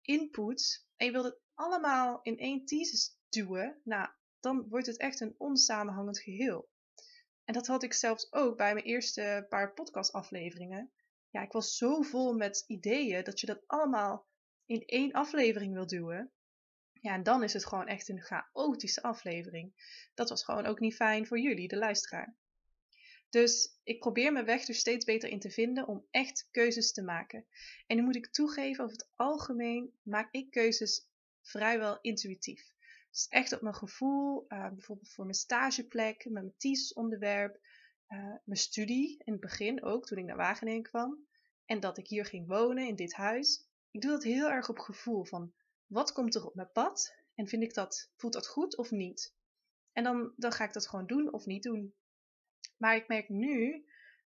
inputs 0.01 0.87
en 0.97 1.07
je 1.07 1.13
wilt 1.13 1.25
het 1.25 1.41
allemaal 1.55 2.21
in 2.23 2.39
één 2.39 2.65
thesis 2.65 3.19
duwen, 3.29 3.81
nou, 3.85 4.09
dan 4.41 4.69
wordt 4.69 4.87
het 4.87 4.99
echt 4.99 5.21
een 5.21 5.35
onsamenhangend 5.39 6.19
geheel. 6.19 6.71
En 7.45 7.55
dat 7.55 7.67
had 7.67 7.83
ik 7.83 7.93
zelfs 7.93 8.33
ook 8.33 8.57
bij 8.57 8.73
mijn 8.75 8.87
eerste 8.87 9.47
paar 9.49 9.73
podcastafleveringen. 9.73 10.93
Ja, 11.31 11.43
ik 11.43 11.53
was 11.53 11.77
zo 11.77 12.03
vol 12.03 12.35
met 12.35 12.65
ideeën 12.67 13.25
dat 13.25 13.41
je 13.41 13.47
dat 13.47 13.63
allemaal 13.67 14.27
in 14.67 14.85
één 14.85 15.13
aflevering 15.13 15.73
wil 15.73 15.87
duwen. 15.87 16.33
Ja, 16.93 17.15
en 17.15 17.23
dan 17.23 17.43
is 17.43 17.53
het 17.53 17.67
gewoon 17.67 17.87
echt 17.87 18.09
een 18.09 18.23
chaotische 18.23 19.03
aflevering. 19.03 19.73
Dat 20.15 20.29
was 20.29 20.45
gewoon 20.45 20.67
ook 20.67 20.81
niet 20.81 20.95
fijn 20.95 21.27
voor 21.27 21.39
jullie, 21.39 21.69
de 21.69 21.77
luisteraar. 21.77 22.37
Dus 23.33 23.79
ik 23.85 24.01
probeer 24.01 24.33
mijn 24.33 24.45
weg 24.45 24.69
er 24.69 24.75
steeds 24.75 25.05
beter 25.05 25.29
in 25.29 25.41
te 25.41 25.51
vinden 25.51 25.87
om 25.87 26.07
echt 26.11 26.49
keuzes 26.51 26.93
te 26.93 27.03
maken. 27.03 27.47
En 27.87 27.97
nu 27.97 28.03
moet 28.03 28.17
ik 28.17 28.27
toegeven, 28.27 28.85
over 28.85 28.97
het 28.97 29.11
algemeen 29.17 29.95
maak 30.03 30.29
ik 30.33 30.51
keuzes 30.51 31.07
vrijwel 31.43 31.99
intuïtief. 32.01 32.75
Dus 33.11 33.27
echt 33.29 33.53
op 33.53 33.61
mijn 33.61 33.75
gevoel, 33.75 34.45
uh, 34.49 34.69
bijvoorbeeld 34.69 35.13
voor 35.13 35.25
mijn 35.25 35.37
stageplek, 35.37 36.25
met 36.25 36.33
mijn 36.33 36.55
thesis-onderwerp, 36.57 37.61
uh, 38.09 38.35
mijn 38.45 38.59
studie 38.59 39.23
in 39.25 39.33
het 39.33 39.41
begin 39.41 39.83
ook, 39.83 40.07
toen 40.07 40.19
ik 40.19 40.25
naar 40.25 40.37
Wageningen 40.37 40.83
kwam. 40.83 41.27
En 41.65 41.81
dat 41.81 41.99
ik 41.99 42.09
hier 42.09 42.25
ging 42.25 42.47
wonen, 42.47 42.87
in 42.87 42.97
dit 42.97 43.13
huis. 43.13 43.67
Ik 43.91 44.01
doe 44.01 44.11
dat 44.11 44.23
heel 44.23 44.51
erg 44.51 44.69
op 44.69 44.79
gevoel 44.79 45.25
van, 45.25 45.53
wat 45.87 46.13
komt 46.13 46.35
er 46.35 46.47
op 46.47 46.55
mijn 46.55 46.73
pad? 46.73 47.15
En 47.35 47.49
vind 47.49 47.63
ik 47.63 47.75
dat, 47.75 48.11
voelt 48.17 48.33
dat 48.33 48.47
goed 48.47 48.77
of 48.77 48.91
niet? 48.91 49.35
En 49.93 50.05
dan, 50.05 50.33
dan 50.37 50.53
ga 50.53 50.65
ik 50.65 50.73
dat 50.73 50.89
gewoon 50.89 51.07
doen 51.07 51.33
of 51.33 51.47
niet 51.47 51.63
doen. 51.63 51.95
Maar 52.77 52.97
ik 52.97 53.09
merk 53.09 53.29
nu, 53.29 53.85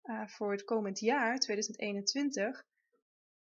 uh, 0.04 0.26
voor 0.26 0.52
het 0.52 0.64
komend 0.64 0.98
jaar, 0.98 1.38
2021, 1.38 2.66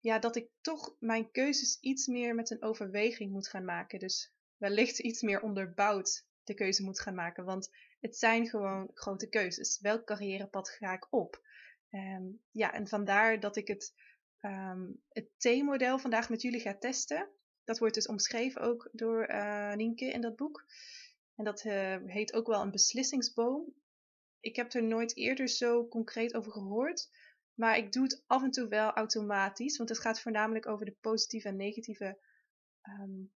ja, 0.00 0.18
dat 0.18 0.36
ik 0.36 0.48
toch 0.60 0.96
mijn 0.98 1.30
keuzes 1.30 1.78
iets 1.80 2.06
meer 2.06 2.34
met 2.34 2.50
een 2.50 2.62
overweging 2.62 3.32
moet 3.32 3.48
gaan 3.48 3.64
maken. 3.64 3.98
Dus 3.98 4.32
wellicht 4.56 4.98
iets 4.98 5.22
meer 5.22 5.40
onderbouwd 5.40 6.26
de 6.44 6.54
keuze 6.54 6.82
moet 6.82 7.00
gaan 7.00 7.14
maken. 7.14 7.44
Want 7.44 7.70
het 8.00 8.16
zijn 8.16 8.48
gewoon 8.48 8.90
grote 8.94 9.28
keuzes. 9.28 9.80
Welk 9.80 10.06
carrièrepad 10.06 10.70
ga 10.70 10.92
ik 10.92 11.06
op? 11.10 11.42
Um, 11.90 12.40
ja, 12.50 12.72
en 12.72 12.88
vandaar 12.88 13.40
dat 13.40 13.56
ik 13.56 13.68
het, 13.68 13.94
um, 14.40 15.02
het 15.08 15.28
T-model 15.36 15.98
vandaag 15.98 16.28
met 16.28 16.42
jullie 16.42 16.60
ga 16.60 16.78
testen. 16.78 17.28
Dat 17.64 17.78
wordt 17.78 17.94
dus 17.94 18.06
omschreven 18.06 18.60
ook 18.60 18.88
door 18.92 19.28
uh, 19.28 19.74
Nienke 19.74 20.04
in 20.04 20.20
dat 20.20 20.36
boek. 20.36 20.64
En 21.34 21.44
dat 21.44 21.64
uh, 21.64 21.96
heet 22.06 22.32
ook 22.32 22.46
wel 22.46 22.62
een 22.62 22.70
beslissingsboom. 22.70 23.74
Ik 24.40 24.56
heb 24.56 24.72
er 24.72 24.82
nooit 24.82 25.16
eerder 25.16 25.48
zo 25.48 25.88
concreet 25.88 26.34
over 26.34 26.52
gehoord. 26.52 27.08
Maar 27.54 27.76
ik 27.76 27.92
doe 27.92 28.02
het 28.02 28.22
af 28.26 28.42
en 28.42 28.50
toe 28.50 28.68
wel 28.68 28.90
automatisch. 28.90 29.76
Want 29.76 29.88
het 29.88 29.98
gaat 29.98 30.20
voornamelijk 30.20 30.66
over 30.66 30.84
de 30.84 30.96
positieve 31.00 31.48
en 31.48 31.56
negatieve 31.56 32.18
um, 32.82 33.32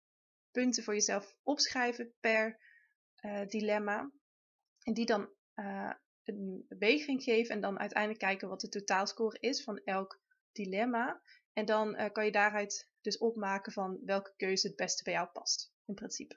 punten 0.51 0.83
voor 0.83 0.95
jezelf 0.95 1.37
opschrijven 1.43 2.15
per 2.21 2.59
uh, 3.21 3.47
dilemma. 3.47 4.11
En 4.83 4.95
die 4.95 5.07
dan 5.07 5.29
uh, 5.55 5.93
een 6.25 6.67
weging 6.69 7.23
geven 7.23 7.55
en 7.55 7.61
dan 7.61 7.79
uiteindelijk 7.79 8.21
kijken 8.21 8.49
wat 8.49 8.61
de 8.61 8.69
totaalscore 8.69 9.39
is 9.41 9.63
van 9.63 9.81
elk 9.85 10.21
dilemma. 10.53 11.23
En 11.53 11.65
dan 11.65 12.01
uh, 12.01 12.11
kan 12.13 12.25
je 12.25 12.33
daaruit 12.33 12.91
dus 13.01 13.19
opmaken 13.19 13.73
van 13.73 14.01
welke 14.05 14.33
keuze 14.37 14.67
het 14.67 14.77
beste 14.77 15.03
bij 15.03 15.13
jou 15.13 15.29
past, 15.29 15.73
in 15.87 15.95
principe. 15.95 16.37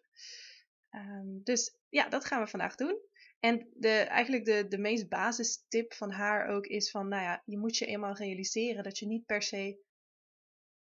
Um, 0.91 1.43
dus 1.43 1.77
ja, 1.89 2.09
dat 2.09 2.25
gaan 2.25 2.43
we 2.43 2.47
vandaag 2.47 2.75
doen. 2.75 2.99
En 3.39 3.67
de, 3.73 3.89
eigenlijk 3.89 4.45
de, 4.45 4.67
de 4.67 4.77
meest 4.77 5.09
basistip 5.09 5.93
van 5.93 6.11
haar 6.11 6.47
ook 6.47 6.65
is 6.65 6.91
van, 6.91 7.07
nou 7.07 7.23
ja, 7.23 7.41
je 7.45 7.57
moet 7.57 7.77
je 7.77 7.85
eenmaal 7.85 8.15
realiseren 8.15 8.83
dat 8.83 8.97
je 8.97 9.05
niet 9.05 9.25
per 9.25 9.41
se 9.41 9.83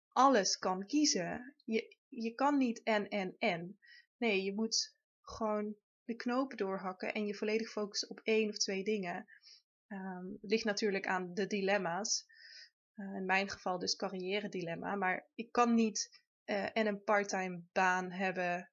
alles 0.07 0.57
kan 0.57 0.85
kiezen. 0.85 1.55
Je, 1.65 1.95
je 2.07 2.33
kan 2.33 2.57
niet 2.57 2.83
en, 2.83 3.07
en, 3.07 3.35
en. 3.37 3.79
Nee, 4.17 4.43
je 4.43 4.53
moet 4.53 4.95
gewoon 5.21 5.75
de 6.03 6.15
knopen 6.15 6.57
doorhakken 6.57 7.13
en 7.13 7.25
je 7.25 7.35
volledig 7.35 7.69
focussen 7.69 8.09
op 8.09 8.19
één 8.23 8.49
of 8.49 8.57
twee 8.57 8.83
dingen. 8.83 9.25
Um, 9.87 10.37
het 10.41 10.51
ligt 10.51 10.65
natuurlijk 10.65 11.07
aan 11.07 11.33
de 11.33 11.47
dilemma's. 11.47 12.25
Uh, 12.95 13.15
in 13.15 13.25
mijn 13.25 13.49
geval 13.49 13.79
dus 13.79 13.95
carrière 13.95 14.49
dilemma. 14.49 14.95
Maar 14.95 15.29
ik 15.35 15.51
kan 15.51 15.73
niet 15.73 16.21
uh, 16.45 16.77
en 16.77 16.87
een 16.87 17.03
parttime 17.03 17.63
baan 17.71 18.11
hebben 18.11 18.71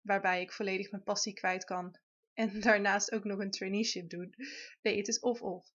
waarbij 0.00 0.40
ik 0.40 0.52
volledig 0.52 0.90
mijn 0.90 1.02
passie 1.02 1.32
kwijt 1.32 1.64
kan. 1.64 1.98
En 2.34 2.60
daarnaast 2.60 3.12
ook 3.12 3.24
nog 3.24 3.38
een 3.38 3.50
traineeship 3.50 4.10
doen. 4.10 4.34
Nee, 4.82 4.96
het 4.96 5.08
is 5.08 5.20
of-of. 5.20 5.66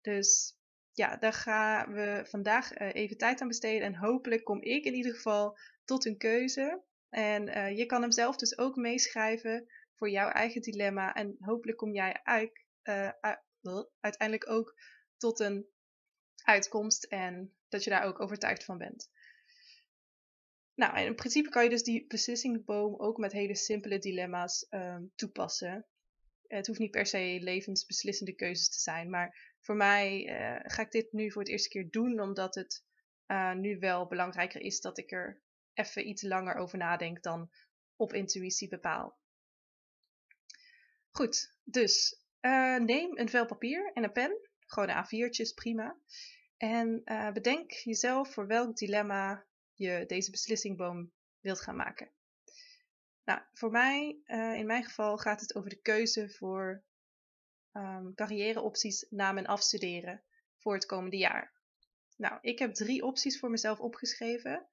Dus 0.00 0.56
ja, 0.92 1.16
daar 1.16 1.32
gaan 1.32 1.92
we 1.92 2.24
vandaag 2.28 2.80
uh, 2.80 2.94
even 2.94 3.16
tijd 3.16 3.40
aan 3.40 3.48
besteden. 3.48 3.86
En 3.86 3.96
hopelijk 3.96 4.44
kom 4.44 4.62
ik 4.62 4.84
in 4.84 4.94
ieder 4.94 5.14
geval 5.14 5.58
tot 5.84 6.04
een 6.06 6.18
keuze. 6.18 6.82
En 7.08 7.48
uh, 7.48 7.76
je 7.76 7.86
kan 7.86 8.02
hem 8.02 8.12
zelf 8.12 8.36
dus 8.36 8.58
ook 8.58 8.76
meeschrijven 8.76 9.66
voor 9.94 10.10
jouw 10.10 10.28
eigen 10.28 10.62
dilemma. 10.62 11.14
En 11.14 11.36
hopelijk 11.38 11.78
kom 11.78 11.92
jij 11.92 12.20
uit, 12.22 12.64
uh, 12.82 13.10
uiteindelijk 14.00 14.50
ook 14.50 14.74
tot 15.16 15.40
een 15.40 15.66
uitkomst 16.42 17.04
en 17.04 17.54
dat 17.68 17.84
je 17.84 17.90
daar 17.90 18.04
ook 18.04 18.20
overtuigd 18.20 18.64
van 18.64 18.78
bent. 18.78 19.10
Nou, 20.78 20.98
in 20.98 21.14
principe 21.14 21.48
kan 21.48 21.62
je 21.62 21.70
dus 21.70 21.82
die 21.82 22.06
beslissingsboom 22.06 22.94
ook 23.00 23.16
met 23.16 23.32
hele 23.32 23.54
simpele 23.54 23.98
dilemma's 23.98 24.66
um, 24.70 25.12
toepassen. 25.14 25.86
Het 26.46 26.66
hoeft 26.66 26.78
niet 26.78 26.90
per 26.90 27.06
se 27.06 27.38
levensbeslissende 27.40 28.34
keuzes 28.34 28.68
te 28.68 28.80
zijn, 28.80 29.10
maar 29.10 29.54
voor 29.60 29.76
mij 29.76 30.26
uh, 30.26 30.60
ga 30.62 30.82
ik 30.82 30.90
dit 30.90 31.12
nu 31.12 31.30
voor 31.30 31.42
het 31.42 31.50
eerste 31.50 31.68
keer 31.68 31.90
doen, 31.90 32.20
omdat 32.20 32.54
het 32.54 32.84
uh, 33.26 33.52
nu 33.52 33.78
wel 33.78 34.06
belangrijker 34.06 34.60
is 34.60 34.80
dat 34.80 34.98
ik 34.98 35.12
er 35.12 35.40
even 35.74 36.08
iets 36.08 36.22
langer 36.22 36.54
over 36.54 36.78
nadenk 36.78 37.22
dan 37.22 37.50
op 37.96 38.12
intuïtie 38.12 38.68
bepaal. 38.68 39.18
Goed, 41.10 41.54
dus 41.64 42.22
uh, 42.40 42.76
neem 42.76 43.18
een 43.18 43.28
vel 43.28 43.46
papier 43.46 43.90
en 43.92 44.04
een 44.04 44.12
pen, 44.12 44.48
gewoon 44.66 45.04
A4'tjes, 45.04 45.54
prima. 45.54 45.98
En 46.56 47.02
bedenk 47.32 47.70
jezelf 47.70 48.32
voor 48.32 48.46
welk 48.46 48.76
dilemma 48.76 49.47
je 49.78 50.04
deze 50.06 50.30
beslissingboom 50.30 51.12
wilt 51.40 51.60
gaan 51.60 51.76
maken. 51.76 52.10
Nou, 53.24 53.40
voor 53.52 53.70
mij, 53.70 54.20
uh, 54.26 54.54
in 54.54 54.66
mijn 54.66 54.84
geval, 54.84 55.18
gaat 55.18 55.40
het 55.40 55.54
over 55.54 55.70
de 55.70 55.80
keuze 55.80 56.28
voor 56.30 56.84
um, 57.72 58.14
carrièreopties 58.14 59.06
na 59.10 59.32
mijn 59.32 59.46
afstuderen 59.46 60.22
voor 60.58 60.74
het 60.74 60.86
komende 60.86 61.16
jaar. 61.16 61.52
Nou, 62.16 62.38
ik 62.40 62.58
heb 62.58 62.74
drie 62.74 63.04
opties 63.04 63.38
voor 63.38 63.50
mezelf 63.50 63.80
opgeschreven. 63.80 64.68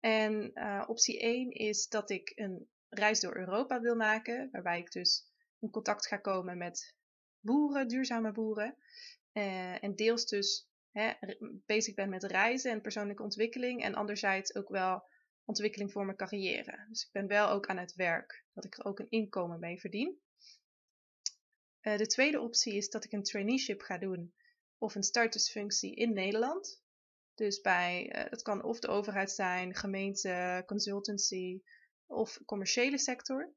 En 0.00 0.50
uh, 0.54 0.84
optie 0.86 1.20
1 1.20 1.50
is 1.50 1.88
dat 1.88 2.10
ik 2.10 2.32
een 2.34 2.68
reis 2.88 3.20
door 3.20 3.36
Europa 3.36 3.80
wil 3.80 3.96
maken, 3.96 4.48
waarbij 4.52 4.78
ik 4.78 4.92
dus 4.92 5.30
in 5.58 5.70
contact 5.70 6.06
ga 6.06 6.16
komen 6.16 6.58
met 6.58 6.96
boeren, 7.40 7.88
duurzame 7.88 8.32
boeren. 8.32 8.76
Uh, 9.32 9.84
en 9.84 9.96
deels 9.96 10.26
dus 10.26 10.71
hè, 10.92 11.12
bezig 11.66 11.94
ben 11.94 12.08
met 12.08 12.22
reizen 12.22 12.70
en 12.70 12.80
persoonlijke 12.80 13.22
ontwikkeling. 13.22 13.82
En 13.82 13.94
anderzijds 13.94 14.54
ook 14.54 14.68
wel 14.68 15.04
ontwikkeling 15.44 15.92
voor 15.92 16.04
mijn 16.04 16.16
carrière. 16.16 16.86
Dus 16.88 17.04
ik 17.04 17.12
ben 17.12 17.26
wel 17.26 17.48
ook 17.48 17.66
aan 17.66 17.76
het 17.76 17.94
werk, 17.94 18.44
dat 18.52 18.64
ik 18.64 18.78
er 18.78 18.84
ook 18.84 18.98
een 18.98 19.10
inkomen 19.10 19.60
mee 19.60 19.80
verdien. 19.80 20.20
Uh, 21.82 21.96
de 21.96 22.06
tweede 22.06 22.40
optie 22.40 22.74
is 22.74 22.90
dat 22.90 23.04
ik 23.04 23.12
een 23.12 23.22
traineeship 23.22 23.80
ga 23.80 23.98
doen 23.98 24.34
of 24.78 24.94
een 24.94 25.02
startersfunctie 25.02 25.94
in 25.94 26.12
Nederland. 26.12 26.82
Dus 27.34 27.60
bij, 27.60 28.16
uh, 28.16 28.30
dat 28.30 28.42
kan 28.42 28.64
of 28.64 28.78
de 28.78 28.88
overheid 28.88 29.30
zijn, 29.30 29.74
gemeente, 29.74 30.62
consultancy 30.66 31.62
of 32.06 32.40
commerciële 32.44 32.98
sector. 32.98 33.54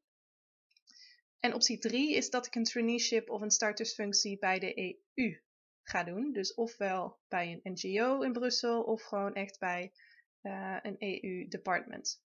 En 1.39 1.53
optie 1.53 1.77
3 1.77 2.15
is 2.15 2.29
dat 2.29 2.45
ik 2.45 2.55
een 2.55 2.63
traineeship 2.63 3.29
of 3.29 3.41
een 3.41 3.51
startersfunctie 3.51 4.37
bij 4.37 4.59
de 4.59 4.97
EU 5.13 5.43
ga 5.87 6.03
doen. 6.03 6.31
Dus 6.31 6.53
ofwel 6.53 7.19
bij 7.27 7.61
een 7.61 7.73
NGO 7.73 8.21
in 8.21 8.33
Brussel 8.33 8.83
of 8.83 9.01
gewoon 9.01 9.33
echt 9.33 9.59
bij 9.59 9.93
uh, 10.41 10.77
een 10.81 10.95
EU-department. 10.99 12.23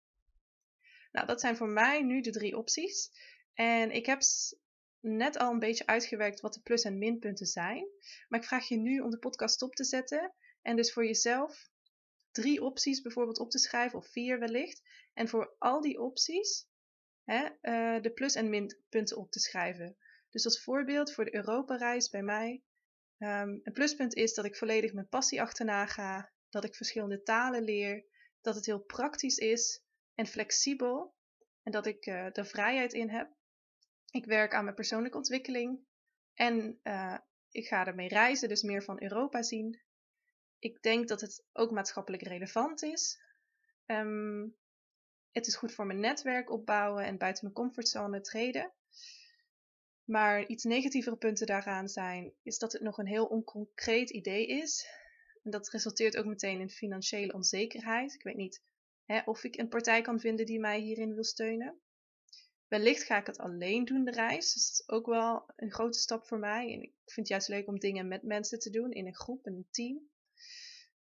Nou, 1.13 1.27
dat 1.27 1.41
zijn 1.41 1.57
voor 1.57 1.69
mij 1.69 2.03
nu 2.03 2.21
de 2.21 2.31
drie 2.31 2.57
opties. 2.57 3.11
En 3.55 3.91
ik 3.91 4.07
heb 4.07 4.21
net 5.01 5.39
al 5.39 5.51
een 5.53 5.59
beetje 5.59 5.87
uitgewerkt 5.87 6.41
wat 6.41 6.55
de 6.55 6.61
plus- 6.61 6.85
en 6.85 6.99
minpunten 6.99 7.47
zijn. 7.47 7.89
Maar 8.29 8.41
ik 8.41 8.47
vraag 8.47 8.69
je 8.69 8.77
nu 8.77 9.01
om 9.01 9.11
de 9.11 9.19
podcast 9.19 9.55
stop 9.55 9.75
te 9.75 9.85
zetten 9.85 10.35
en 10.63 10.77
dus 10.77 10.93
voor 10.93 11.07
jezelf 11.07 11.69
drie 12.31 12.63
opties 12.63 13.01
bijvoorbeeld 13.01 13.39
op 13.39 13.51
te 13.51 13.59
schrijven, 13.59 13.99
of 13.99 14.09
vier 14.09 14.39
wellicht. 14.39 14.83
En 15.15 15.29
voor 15.29 15.55
al 15.59 15.81
die 15.81 16.01
opties 16.01 16.67
hè, 17.25 17.45
uh, 17.45 18.03
de 18.03 18.11
plus- 18.15 18.35
en 18.35 18.51
minpunten 18.51 19.17
op 19.17 19.31
te 19.31 19.41
schrijven. 19.41 19.97
Dus 20.31 20.45
als 20.45 20.63
voorbeeld 20.63 21.13
voor 21.13 21.25
de 21.25 21.35
Europa-reis 21.35 22.11
bij 22.11 22.23
mij. 22.23 22.63
Um, 23.19 23.61
een 23.63 23.73
pluspunt 23.73 24.15
is 24.15 24.35
dat 24.35 24.45
ik 24.45 24.57
volledig 24.57 24.93
mijn 24.93 25.09
passie 25.09 25.43
achterna 25.43 25.87
ga, 25.87 26.33
dat 26.49 26.65
ik 26.65 26.75
verschillende 26.75 27.23
talen 27.23 27.63
leer, 27.63 28.05
dat 28.41 28.55
het 28.55 28.67
heel 28.67 28.81
praktisch 28.81 29.37
is 29.37 29.83
en 30.15 30.27
flexibel 30.27 31.15
en 31.63 31.73
dat 31.73 31.87
ik 31.87 32.07
uh, 32.07 32.37
er 32.37 32.47
vrijheid 32.47 32.93
in 32.93 33.11
heb. 33.11 33.31
Ik 34.11 34.25
werk 34.25 34.55
aan 34.55 34.65
mijn 34.65 34.77
persoonlijke 34.77 35.17
ontwikkeling 35.17 35.81
en 36.35 36.81
uh, 36.83 37.19
ik 37.51 37.67
ga 37.67 37.87
ermee 37.87 38.09
reizen, 38.09 38.49
dus 38.49 38.63
meer 38.63 38.83
van 38.83 39.03
Europa 39.03 39.43
zien. 39.43 39.81
Ik 40.59 40.83
denk 40.83 41.09
dat 41.09 41.21
het 41.21 41.45
ook 41.53 41.71
maatschappelijk 41.71 42.23
relevant 42.23 42.83
is. 42.83 43.21
Um, 43.87 44.57
Het 45.31 45.47
is 45.47 45.57
goed 45.57 45.73
voor 45.73 45.87
mijn 45.87 46.01
netwerk 46.01 46.51
opbouwen 46.51 47.05
en 47.05 47.19
buiten 47.19 47.45
mijn 47.45 47.57
comfortzone 47.57 48.21
treden. 48.21 48.73
Maar 50.07 50.47
iets 50.47 50.65
negatievere 50.65 51.17
punten 51.17 51.47
daaraan 51.47 51.89
zijn, 51.89 52.33
is 52.43 52.59
dat 52.59 52.73
het 52.73 52.83
nog 52.83 52.99
een 52.99 53.07
heel 53.07 53.27
onconcreet 53.27 54.11
idee 54.11 54.47
is. 54.47 54.87
En 55.43 55.51
dat 55.51 55.71
resulteert 55.71 56.17
ook 56.17 56.25
meteen 56.25 56.61
in 56.61 56.71
financiële 56.71 57.33
onzekerheid. 57.33 58.15
Ik 58.15 58.23
weet 58.23 58.37
niet 58.37 58.63
hè, 59.05 59.21
of 59.25 59.45
ik 59.45 59.57
een 59.57 59.69
partij 59.69 60.03
kan 60.03 60.21
vinden 60.21 60.47
die 60.47 60.59
mij 60.59 60.81
hierin 60.81 61.15
wil 61.15 61.25
steunen. 61.25 61.81
Wellicht 62.69 63.03
ga 63.03 63.19
ik 63.19 63.27
het 63.27 63.39
alleen 63.39 63.85
doen, 63.85 64.05
de 64.05 64.11
reis. 64.11 64.53
Dus 64.53 64.65
dat 64.67 64.81
is 64.81 64.89
ook 64.89 65.07
wel 65.07 65.45
een 65.57 65.73
grote 65.73 65.99
stap 65.99 66.27
voor 66.27 66.39
mij. 66.39 66.73
En 66.73 66.83
ik 66.83 66.93
vind 67.05 67.17
het 67.17 67.29
juist 67.29 67.49
leuk 67.49 67.67
om 67.67 67.79
dingen 67.79 68.09
met 68.09 68.23
mensen 68.23 68.59
te 68.59 68.71
doen, 68.71 68.93
in 68.93 69.07
een 69.07 69.15
groep, 69.15 69.47
een 69.47 69.67
team. 69.71 70.09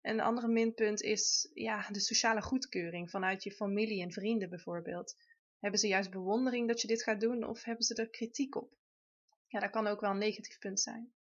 Een 0.02 0.20
andere 0.20 0.48
minpunt 0.48 1.02
is 1.02 1.50
ja, 1.54 1.90
de 1.92 2.00
sociale 2.00 2.42
goedkeuring 2.42 3.10
vanuit 3.10 3.44
je 3.44 3.52
familie 3.52 4.02
en 4.02 4.12
vrienden 4.12 4.50
bijvoorbeeld. 4.50 5.16
Hebben 5.60 5.80
ze 5.80 5.88
juist 5.88 6.12
bewondering 6.12 6.68
dat 6.68 6.82
je 6.82 6.88
dit 6.88 7.04
gaat 7.04 7.20
doen 7.20 7.44
of 7.44 7.64
hebben 7.64 7.86
ze 7.86 7.96
er 7.96 8.10
kritiek 8.10 8.56
op? 8.56 8.76
Ja, 9.48 9.60
dat 9.60 9.70
kan 9.70 9.88
ook 9.88 10.02
wel 10.02 10.12
een 10.12 10.18
negatief 10.18 10.60
punt 10.60 10.80
zijn. 10.80 11.14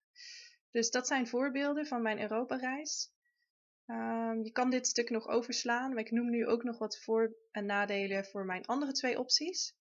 Dus 0.72 0.92
dat 0.92 1.08
zijn 1.08 1.28
voorbeelden 1.28 1.86
van 1.86 2.02
mijn 2.02 2.22
Europa-reis. 2.22 3.14
Ehm, 3.86 4.42
je 4.44 4.52
kan 4.52 4.70
dit 4.70 4.88
stuk 4.88 5.10
nog 5.10 5.28
overslaan, 5.28 5.90
maar 5.90 6.04
ik 6.04 6.12
noem 6.12 6.30
nu 6.30 6.48
ook 6.48 6.64
nog 6.64 6.78
wat 6.78 7.00
voor- 7.00 7.36
en 7.52 7.66
nadelen 7.66 8.26
voor 8.26 8.46
mijn 8.46 8.66
andere 8.66 8.92
twee 8.92 9.20
opties. 9.20 9.76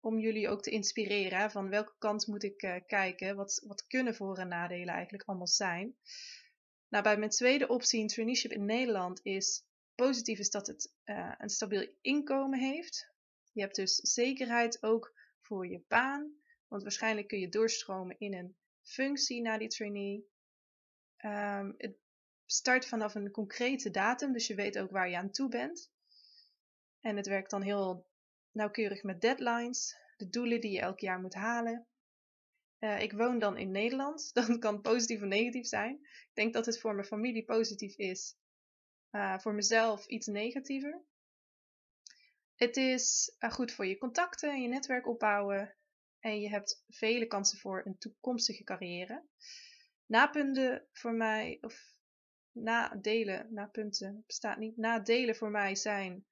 Om 0.00 0.18
jullie 0.18 0.48
ook 0.48 0.62
te 0.62 0.70
inspireren 0.70 1.50
van 1.50 1.68
welke 1.68 1.94
kant 1.98 2.26
moet 2.26 2.42
ik 2.42 2.62
uh, 2.62 2.76
kijken, 2.86 3.36
wat, 3.36 3.62
wat 3.66 3.86
kunnen 3.86 4.14
voor- 4.14 4.38
en 4.38 4.48
nadelen 4.48 4.94
eigenlijk 4.94 5.28
allemaal 5.28 5.46
zijn. 5.46 5.96
Nou, 6.88 7.04
bij 7.04 7.18
mijn 7.18 7.30
tweede 7.30 7.68
optie, 7.68 8.00
een 8.00 8.06
traineeship 8.06 8.50
in 8.52 8.64
Nederland, 8.64 9.20
is 9.22 9.64
positief 9.94 10.38
is 10.38 10.50
dat 10.50 10.66
het 10.66 10.92
uh, 11.04 11.34
een 11.38 11.48
stabiel 11.48 11.88
inkomen 12.00 12.58
heeft. 12.58 13.08
Je 13.52 13.60
hebt 13.60 13.76
dus 13.76 13.94
zekerheid 13.94 14.82
ook 14.82 15.14
voor 15.40 15.66
je 15.66 15.84
baan, 15.88 16.39
want 16.70 16.82
waarschijnlijk 16.82 17.28
kun 17.28 17.38
je 17.38 17.48
doorstromen 17.48 18.18
in 18.18 18.34
een 18.34 18.56
functie 18.82 19.40
na 19.40 19.58
die 19.58 19.68
trainee. 19.68 20.28
Um, 21.24 21.74
het 21.76 21.96
start 22.46 22.86
vanaf 22.86 23.14
een 23.14 23.30
concrete 23.30 23.90
datum, 23.90 24.32
dus 24.32 24.46
je 24.46 24.54
weet 24.54 24.78
ook 24.78 24.90
waar 24.90 25.08
je 25.08 25.16
aan 25.16 25.30
toe 25.30 25.48
bent. 25.48 25.92
En 27.00 27.16
het 27.16 27.26
werkt 27.26 27.50
dan 27.50 27.62
heel 27.62 28.06
nauwkeurig 28.52 29.02
met 29.02 29.20
deadlines, 29.20 29.96
de 30.16 30.28
doelen 30.28 30.60
die 30.60 30.72
je 30.72 30.80
elk 30.80 30.98
jaar 31.00 31.20
moet 31.20 31.34
halen. 31.34 31.86
Uh, 32.78 33.02
ik 33.02 33.12
woon 33.12 33.38
dan 33.38 33.56
in 33.56 33.70
Nederland. 33.70 34.30
Dat 34.34 34.58
kan 34.58 34.80
positief 34.80 35.20
of 35.20 35.28
negatief 35.28 35.66
zijn. 35.66 35.94
Ik 36.02 36.30
denk 36.34 36.52
dat 36.52 36.66
het 36.66 36.80
voor 36.80 36.94
mijn 36.94 37.06
familie 37.06 37.44
positief 37.44 37.96
is. 37.96 38.36
Uh, 39.10 39.38
voor 39.38 39.54
mezelf 39.54 40.06
iets 40.06 40.26
negatiever. 40.26 41.04
Het 42.54 42.76
is 42.76 43.36
uh, 43.38 43.50
goed 43.50 43.72
voor 43.72 43.86
je 43.86 43.98
contacten 43.98 44.50
en 44.50 44.62
je 44.62 44.68
netwerk 44.68 45.06
opbouwen. 45.06 45.74
En 46.20 46.40
je 46.40 46.48
hebt 46.48 46.84
vele 46.88 47.26
kansen 47.26 47.58
voor 47.58 47.82
een 47.86 47.98
toekomstige 47.98 48.64
carrière. 48.64 49.22
Napunten 50.06 50.86
voor 50.92 51.12
mij, 51.12 51.58
of 51.60 51.94
nadelen, 52.52 53.46
napunten 53.50 54.22
bestaat 54.26 54.58
niet. 54.58 54.76
Nadelen 54.76 55.36
voor 55.36 55.50
mij 55.50 55.74
zijn 55.74 56.24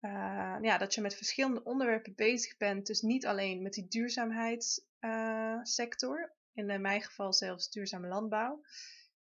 uh, 0.00 0.56
ja, 0.60 0.78
dat 0.78 0.94
je 0.94 1.00
met 1.00 1.14
verschillende 1.14 1.64
onderwerpen 1.64 2.14
bezig 2.14 2.56
bent. 2.56 2.86
Dus 2.86 3.00
niet 3.00 3.26
alleen 3.26 3.62
met 3.62 3.72
die 3.72 3.88
duurzaamheidssector. 3.88 6.20
Uh, 6.20 6.26
in 6.52 6.80
mijn 6.80 7.02
geval 7.02 7.32
zelfs 7.32 7.70
duurzame 7.70 8.08
landbouw. 8.08 8.62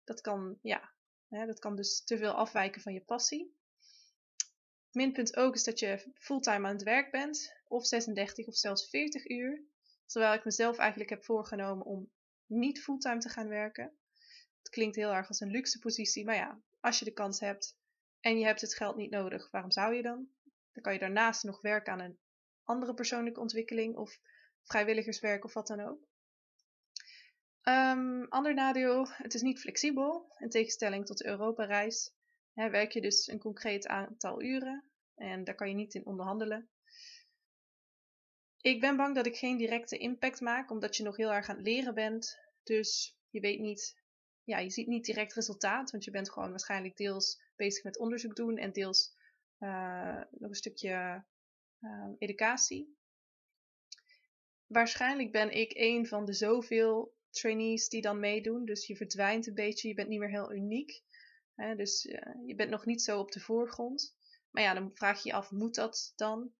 Dat 0.03 0.21
kan, 0.21 0.59
ja, 0.61 0.91
hè, 1.29 1.45
dat 1.45 1.59
kan 1.59 1.75
dus 1.75 2.03
te 2.03 2.17
veel 2.17 2.31
afwijken 2.31 2.81
van 2.81 2.93
je 2.93 3.01
passie. 3.01 3.55
Minpunt 4.91 5.35
ook 5.35 5.55
is 5.55 5.63
dat 5.63 5.79
je 5.79 6.11
fulltime 6.13 6.67
aan 6.67 6.73
het 6.73 6.83
werk 6.83 7.11
bent. 7.11 7.53
Of 7.67 7.85
36 7.85 8.47
of 8.47 8.55
zelfs 8.55 8.89
40 8.89 9.29
uur. 9.29 9.63
Terwijl 10.07 10.33
ik 10.33 10.45
mezelf 10.45 10.77
eigenlijk 10.77 11.09
heb 11.09 11.23
voorgenomen 11.23 11.85
om 11.85 12.11
niet 12.45 12.81
fulltime 12.81 13.19
te 13.19 13.29
gaan 13.29 13.47
werken. 13.47 13.97
Het 14.57 14.69
klinkt 14.69 14.95
heel 14.95 15.13
erg 15.13 15.27
als 15.27 15.39
een 15.39 15.51
luxe 15.51 15.79
positie. 15.79 16.25
Maar 16.25 16.35
ja, 16.35 16.61
als 16.79 16.99
je 16.99 17.05
de 17.05 17.13
kans 17.13 17.39
hebt 17.39 17.77
en 18.19 18.39
je 18.39 18.45
hebt 18.45 18.61
het 18.61 18.75
geld 18.75 18.95
niet 18.95 19.11
nodig, 19.11 19.51
waarom 19.51 19.71
zou 19.71 19.93
je 19.95 20.01
dan? 20.01 20.27
Dan 20.71 20.83
kan 20.83 20.93
je 20.93 20.99
daarnaast 20.99 21.43
nog 21.43 21.61
werken 21.61 21.93
aan 21.93 21.99
een 21.99 22.19
andere 22.63 22.93
persoonlijke 22.93 23.39
ontwikkeling 23.39 23.95
of 23.95 24.19
vrijwilligerswerk 24.63 25.43
of 25.43 25.53
wat 25.53 25.67
dan 25.67 25.79
ook. 25.79 26.07
Um, 27.63 28.25
ander 28.29 28.53
nadeel, 28.53 29.07
het 29.09 29.33
is 29.33 29.41
niet 29.41 29.59
flexibel. 29.59 30.35
In 30.37 30.49
tegenstelling 30.49 31.05
tot 31.05 31.17
de 31.17 31.27
Europa-reis 31.27 32.13
werk 32.53 32.91
je 32.91 33.01
dus 33.01 33.27
een 33.27 33.39
concreet 33.39 33.87
aantal 33.87 34.41
uren 34.41 34.91
en 35.15 35.43
daar 35.43 35.55
kan 35.55 35.69
je 35.69 35.75
niet 35.75 35.93
in 35.93 36.05
onderhandelen. 36.05 36.69
Ik 38.67 38.79
ben 38.79 38.97
bang 38.97 39.15
dat 39.15 39.25
ik 39.25 39.37
geen 39.37 39.57
directe 39.57 39.97
impact 39.97 40.41
maak, 40.41 40.71
omdat 40.71 40.95
je 40.95 41.03
nog 41.03 41.17
heel 41.17 41.33
erg 41.33 41.49
aan 41.49 41.55
het 41.55 41.65
leren 41.65 41.93
bent. 41.93 42.39
Dus 42.63 43.17
je 43.29 43.39
weet 43.39 43.59
niet, 43.59 44.01
ja, 44.43 44.57
je 44.59 44.69
ziet 44.69 44.87
niet 44.87 45.05
direct 45.05 45.33
resultaat, 45.33 45.91
want 45.91 46.03
je 46.03 46.11
bent 46.11 46.31
gewoon 46.31 46.49
waarschijnlijk 46.49 46.97
deels 46.97 47.41
bezig 47.55 47.83
met 47.83 47.97
onderzoek 47.97 48.35
doen 48.35 48.57
en 48.57 48.71
deels 48.71 49.15
uh, 49.59 50.21
nog 50.31 50.49
een 50.49 50.55
stukje 50.55 51.23
uh, 51.81 52.07
educatie. 52.17 52.97
Waarschijnlijk 54.65 55.31
ben 55.31 55.51
ik 55.51 55.71
een 55.75 56.07
van 56.07 56.25
de 56.25 56.33
zoveel 56.33 57.15
trainees 57.29 57.89
die 57.89 58.01
dan 58.01 58.19
meedoen. 58.19 58.65
Dus 58.65 58.87
je 58.87 58.95
verdwijnt 58.95 59.47
een 59.47 59.53
beetje, 59.53 59.87
je 59.87 59.93
bent 59.93 60.09
niet 60.09 60.19
meer 60.19 60.29
heel 60.29 60.53
uniek. 60.53 61.01
Hè, 61.55 61.75
dus 61.75 62.05
uh, 62.05 62.19
je 62.45 62.55
bent 62.55 62.69
nog 62.69 62.85
niet 62.85 63.01
zo 63.01 63.19
op 63.19 63.31
de 63.31 63.39
voorgrond. 63.39 64.15
Maar 64.51 64.63
ja, 64.63 64.73
dan 64.73 64.91
vraag 64.93 65.23
je 65.23 65.29
je 65.29 65.35
af, 65.35 65.51
moet 65.51 65.75
dat 65.75 66.13
dan? 66.15 66.53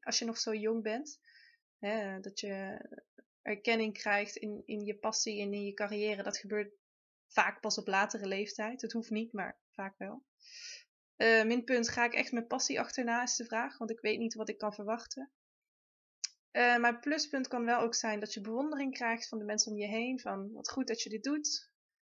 Als 0.00 0.18
je 0.18 0.24
nog 0.24 0.38
zo 0.38 0.54
jong 0.54 0.82
bent. 0.82 1.20
Hè, 1.78 2.20
dat 2.20 2.40
je 2.40 2.78
erkenning 3.42 3.92
krijgt 3.92 4.36
in, 4.36 4.62
in 4.66 4.84
je 4.84 4.94
passie 4.94 5.40
en 5.40 5.52
in 5.52 5.64
je 5.64 5.74
carrière. 5.74 6.22
Dat 6.22 6.38
gebeurt 6.38 6.72
vaak 7.26 7.60
pas 7.60 7.78
op 7.78 7.86
latere 7.86 8.26
leeftijd. 8.26 8.80
Het 8.80 8.92
hoeft 8.92 9.10
niet, 9.10 9.32
maar 9.32 9.58
vaak 9.70 9.98
wel. 9.98 10.22
Uh, 11.16 11.44
minpunt, 11.44 11.88
ga 11.88 12.04
ik 12.04 12.14
echt 12.14 12.32
met 12.32 12.48
passie 12.48 12.80
achterna 12.80 13.22
is 13.22 13.36
de 13.36 13.44
vraag, 13.44 13.78
want 13.78 13.90
ik 13.90 14.00
weet 14.00 14.18
niet 14.18 14.34
wat 14.34 14.48
ik 14.48 14.58
kan 14.58 14.74
verwachten. 14.74 15.30
Uh, 16.52 16.76
maar 16.76 16.98
pluspunt 16.98 17.48
kan 17.48 17.64
wel 17.64 17.80
ook 17.80 17.94
zijn 17.94 18.20
dat 18.20 18.34
je 18.34 18.40
bewondering 18.40 18.94
krijgt 18.94 19.28
van 19.28 19.38
de 19.38 19.44
mensen 19.44 19.72
om 19.72 19.78
je 19.78 19.86
heen. 19.86 20.20
Van 20.20 20.52
wat 20.52 20.70
goed 20.70 20.86
dat 20.86 21.02
je 21.02 21.08
dit 21.08 21.22
doet. 21.22 21.70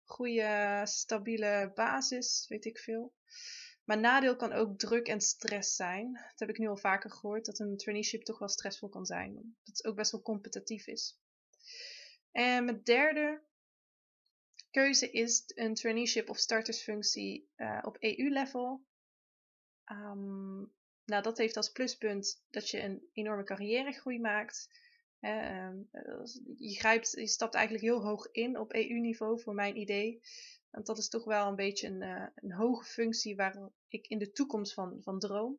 Goede, 0.04 0.80
stabiele 0.85 1.72
basis, 1.74 2.46
weet 2.48 2.64
ik 2.64 2.78
veel. 2.78 3.12
Maar 3.84 3.98
nadeel 3.98 4.36
kan 4.36 4.52
ook 4.52 4.78
druk 4.78 5.08
en 5.08 5.20
stress 5.20 5.76
zijn. 5.76 6.12
Dat 6.12 6.38
heb 6.38 6.48
ik 6.48 6.58
nu 6.58 6.68
al 6.68 6.76
vaker 6.76 7.10
gehoord, 7.10 7.44
dat 7.44 7.58
een 7.58 7.76
traineeship 7.76 8.22
toch 8.22 8.38
wel 8.38 8.48
stressvol 8.48 8.88
kan 8.88 9.06
zijn. 9.06 9.34
Dat 9.34 9.76
het 9.76 9.84
ook 9.84 9.96
best 9.96 10.12
wel 10.12 10.22
competitief 10.22 10.86
is. 10.86 11.18
En 12.30 12.64
mijn 12.64 12.82
derde 12.82 13.42
keuze 14.70 15.10
is 15.10 15.42
een 15.46 15.74
traineeship 15.74 16.28
of 16.28 16.38
startersfunctie 16.38 17.50
uh, 17.56 17.78
op 17.82 17.96
EU-level. 18.00 18.84
Um, 19.84 20.72
nou, 21.04 21.22
dat 21.22 21.38
heeft 21.38 21.56
als 21.56 21.72
pluspunt 21.72 22.44
dat 22.50 22.68
je 22.68 22.82
een 22.82 23.08
enorme 23.12 23.44
carrièregroei 23.44 24.20
maakt. 24.20 24.68
Uh, 25.20 25.70
je, 26.56 26.74
grijpt, 26.74 27.10
je 27.10 27.26
stapt 27.26 27.54
eigenlijk 27.54 27.84
heel 27.84 28.02
hoog 28.02 28.28
in 28.30 28.58
op 28.58 28.74
EU-niveau, 28.74 29.40
voor 29.40 29.54
mijn 29.54 29.76
idee. 29.76 30.22
Want 30.72 30.87
dat 30.87 30.98
is 30.98 31.08
toch 31.08 31.24
wel 31.24 31.48
een 31.48 31.56
beetje 31.56 31.87
een, 31.87 32.02
uh, 32.02 32.26
een 32.35 32.52
hoge 32.52 32.85
functie 32.85 33.37
waar 33.37 33.70
ik 33.88 34.06
in 34.06 34.18
de 34.18 34.32
toekomst 34.32 34.74
van, 34.74 35.00
van 35.02 35.18
droom. 35.18 35.58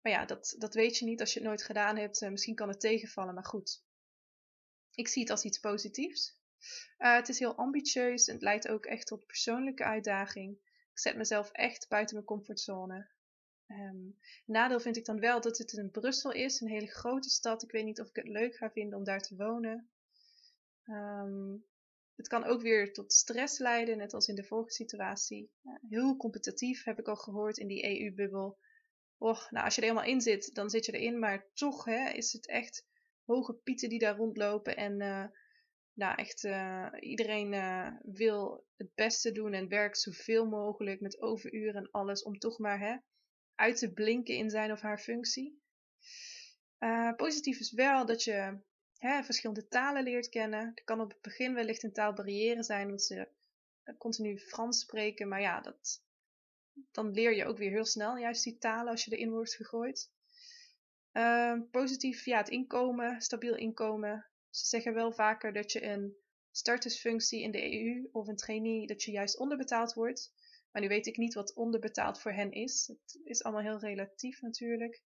Maar 0.00 0.12
ja, 0.12 0.24
dat, 0.24 0.54
dat 0.58 0.74
weet 0.74 0.96
je 0.96 1.04
niet 1.04 1.20
als 1.20 1.32
je 1.32 1.38
het 1.38 1.48
nooit 1.48 1.62
gedaan 1.62 1.96
hebt. 1.96 2.22
Uh, 2.22 2.30
misschien 2.30 2.54
kan 2.54 2.68
het 2.68 2.80
tegenvallen, 2.80 3.34
maar 3.34 3.44
goed. 3.44 3.84
Ik 4.94 5.08
zie 5.08 5.22
het 5.22 5.30
als 5.30 5.44
iets 5.44 5.58
positiefs. 5.58 6.38
Uh, 6.98 7.14
het 7.14 7.28
is 7.28 7.38
heel 7.38 7.56
ambitieus 7.56 8.26
en 8.26 8.34
het 8.34 8.42
leidt 8.42 8.68
ook 8.68 8.86
echt 8.86 9.06
tot 9.06 9.26
persoonlijke 9.26 9.84
uitdaging. 9.84 10.52
Ik 10.92 10.98
zet 10.98 11.16
mezelf 11.16 11.50
echt 11.50 11.88
buiten 11.88 12.14
mijn 12.14 12.26
comfortzone. 12.26 13.08
Um, 13.68 14.18
nadeel 14.44 14.80
vind 14.80 14.96
ik 14.96 15.04
dan 15.04 15.20
wel 15.20 15.40
dat 15.40 15.58
het 15.58 15.72
in 15.72 15.90
Brussel 15.90 16.32
is, 16.32 16.60
een 16.60 16.68
hele 16.68 16.90
grote 16.90 17.28
stad. 17.28 17.62
Ik 17.62 17.70
weet 17.70 17.84
niet 17.84 18.00
of 18.00 18.08
ik 18.08 18.16
het 18.16 18.28
leuk 18.28 18.56
ga 18.56 18.70
vinden 18.70 18.98
om 18.98 19.04
daar 19.04 19.22
te 19.22 19.36
wonen. 19.36 19.90
Um, 20.84 21.64
het 22.16 22.28
kan 22.28 22.44
ook 22.44 22.62
weer 22.62 22.92
tot 22.92 23.12
stress 23.12 23.58
leiden, 23.58 23.96
net 23.98 24.14
als 24.14 24.28
in 24.28 24.34
de 24.34 24.44
vorige 24.44 24.70
situatie. 24.70 25.50
Heel 25.88 26.16
competitief 26.16 26.84
heb 26.84 26.98
ik 26.98 27.08
al 27.08 27.16
gehoord 27.16 27.58
in 27.58 27.66
die 27.66 28.00
EU-bubbel. 28.00 28.58
Och, 29.18 29.50
nou, 29.50 29.64
als 29.64 29.74
je 29.74 29.80
er 29.80 29.86
helemaal 29.88 30.10
in 30.10 30.20
zit, 30.20 30.54
dan 30.54 30.70
zit 30.70 30.84
je 30.84 30.92
erin, 30.92 31.18
maar 31.18 31.46
toch 31.52 31.84
hè, 31.84 32.10
is 32.10 32.32
het 32.32 32.48
echt 32.48 32.86
hoge 33.24 33.54
pieten 33.54 33.88
die 33.88 33.98
daar 33.98 34.16
rondlopen. 34.16 34.76
En 34.76 35.00
uh, 35.00 35.24
nou, 35.92 36.14
echt 36.16 36.44
uh, 36.44 36.88
iedereen 37.00 37.52
uh, 37.52 37.88
wil 38.02 38.66
het 38.76 38.94
beste 38.94 39.32
doen 39.32 39.52
en 39.52 39.68
werkt 39.68 39.98
zoveel 39.98 40.46
mogelijk 40.46 41.00
met 41.00 41.20
overuren 41.20 41.74
en 41.74 41.90
alles 41.90 42.22
om 42.22 42.38
toch 42.38 42.58
maar 42.58 42.80
hè, 42.80 42.96
uit 43.54 43.76
te 43.78 43.92
blinken 43.92 44.34
in 44.34 44.50
zijn 44.50 44.72
of 44.72 44.80
haar 44.80 44.98
functie. 44.98 45.64
Positief 47.16 47.58
is 47.58 47.72
wel 47.72 48.06
dat 48.06 48.22
je 48.22 48.60
hè, 48.98 49.22
verschillende 49.22 49.68
talen 49.68 50.02
leert 50.02 50.28
kennen. 50.28 50.72
Er 50.74 50.84
kan 50.84 51.00
op 51.00 51.10
het 51.10 51.20
begin 51.20 51.54
wellicht 51.54 51.82
een 51.82 51.92
taalbarrière 51.92 52.62
zijn, 52.62 52.86
omdat 52.86 53.02
ze 53.02 53.28
continu 53.98 54.38
Frans 54.38 54.80
spreken. 54.80 55.28
Maar 55.28 55.40
ja, 55.40 55.60
dat, 55.60 56.02
dan 56.92 57.10
leer 57.10 57.36
je 57.36 57.44
ook 57.44 57.58
weer 57.58 57.70
heel 57.70 57.84
snel 57.84 58.16
juist 58.16 58.44
die 58.44 58.58
talen 58.58 58.90
als 58.90 59.04
je 59.04 59.16
erin 59.16 59.30
wordt 59.30 59.54
gegooid. 59.54 60.10
Ehm, 61.12 61.62
positief, 61.70 62.24
ja, 62.24 62.38
het 62.38 62.48
inkomen, 62.48 63.20
stabiel 63.20 63.56
inkomen. 63.56 64.26
Ze 64.50 64.66
zeggen 64.66 64.94
wel 64.94 65.12
vaker 65.12 65.52
dat 65.52 65.72
je 65.72 65.82
een 65.82 66.16
startersfunctie 66.50 67.42
in 67.42 67.50
de 67.50 67.72
EU 67.72 68.08
of 68.12 68.26
een 68.26 68.36
trainee, 68.36 68.86
dat 68.86 69.02
je 69.02 69.10
juist 69.10 69.38
onderbetaald 69.38 69.92
wordt. 69.92 70.32
Maar 70.72 70.82
nu 70.82 70.88
weet 70.88 71.06
ik 71.06 71.16
niet 71.16 71.34
wat 71.34 71.54
onderbetaald 71.54 72.20
voor 72.20 72.32
hen 72.32 72.52
is. 72.52 72.86
Het 72.86 73.20
is 73.24 73.42
allemaal 73.42 73.62
heel 73.62 73.78
relatief 73.78 74.40
natuurlijk. 74.40 75.02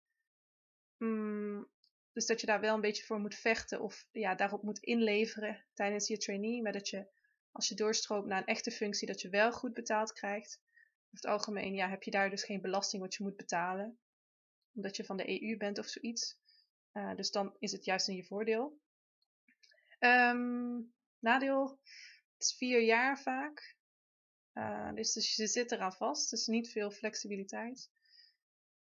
Mm, 0.97 1.67
dus 2.15 2.25
dat 2.25 2.41
je 2.41 2.47
daar 2.47 2.59
wel 2.59 2.75
een 2.75 2.81
beetje 2.81 3.03
voor 3.03 3.19
moet 3.19 3.35
vechten 3.35 3.81
of 3.81 4.07
ja, 4.11 4.35
daarop 4.35 4.63
moet 4.63 4.79
inleveren 4.79 5.65
tijdens 5.73 6.07
je 6.07 6.17
trainee. 6.17 6.61
Maar 6.61 6.71
dat 6.71 6.89
je 6.89 7.07
als 7.51 7.67
je 7.67 7.75
doorstroomt 7.75 8.25
naar 8.25 8.37
een 8.37 8.45
echte 8.45 8.71
functie, 8.71 9.07
dat 9.07 9.21
je 9.21 9.29
wel 9.29 9.51
goed 9.51 9.73
betaald 9.73 10.13
krijgt. 10.13 10.61
Over 11.05 11.09
het 11.09 11.25
algemeen 11.25 11.73
ja, 11.73 11.89
heb 11.89 12.03
je 12.03 12.11
daar 12.11 12.29
dus 12.29 12.43
geen 12.43 12.61
belasting 12.61 13.01
wat 13.01 13.15
je 13.15 13.23
moet 13.23 13.35
betalen. 13.35 13.99
Omdat 14.73 14.95
je 14.95 15.05
van 15.05 15.17
de 15.17 15.41
EU 15.41 15.57
bent 15.57 15.79
of 15.79 15.87
zoiets. 15.87 16.39
Uh, 16.93 17.15
dus 17.15 17.31
dan 17.31 17.55
is 17.59 17.71
het 17.71 17.85
juist 17.85 18.07
in 18.07 18.15
je 18.15 18.25
voordeel. 18.25 18.79
Um, 19.99 20.93
nadeel, 21.19 21.79
het 22.33 22.43
is 22.43 22.55
vier 22.57 22.81
jaar 22.81 23.21
vaak. 23.21 23.77
Uh, 24.53 24.93
dus, 24.93 25.13
dus 25.13 25.35
je 25.35 25.47
zit 25.47 25.71
eraan 25.71 25.93
vast. 25.93 26.29
Dus 26.29 26.45
niet 26.45 26.71
veel 26.71 26.91
flexibiliteit. 26.91 27.91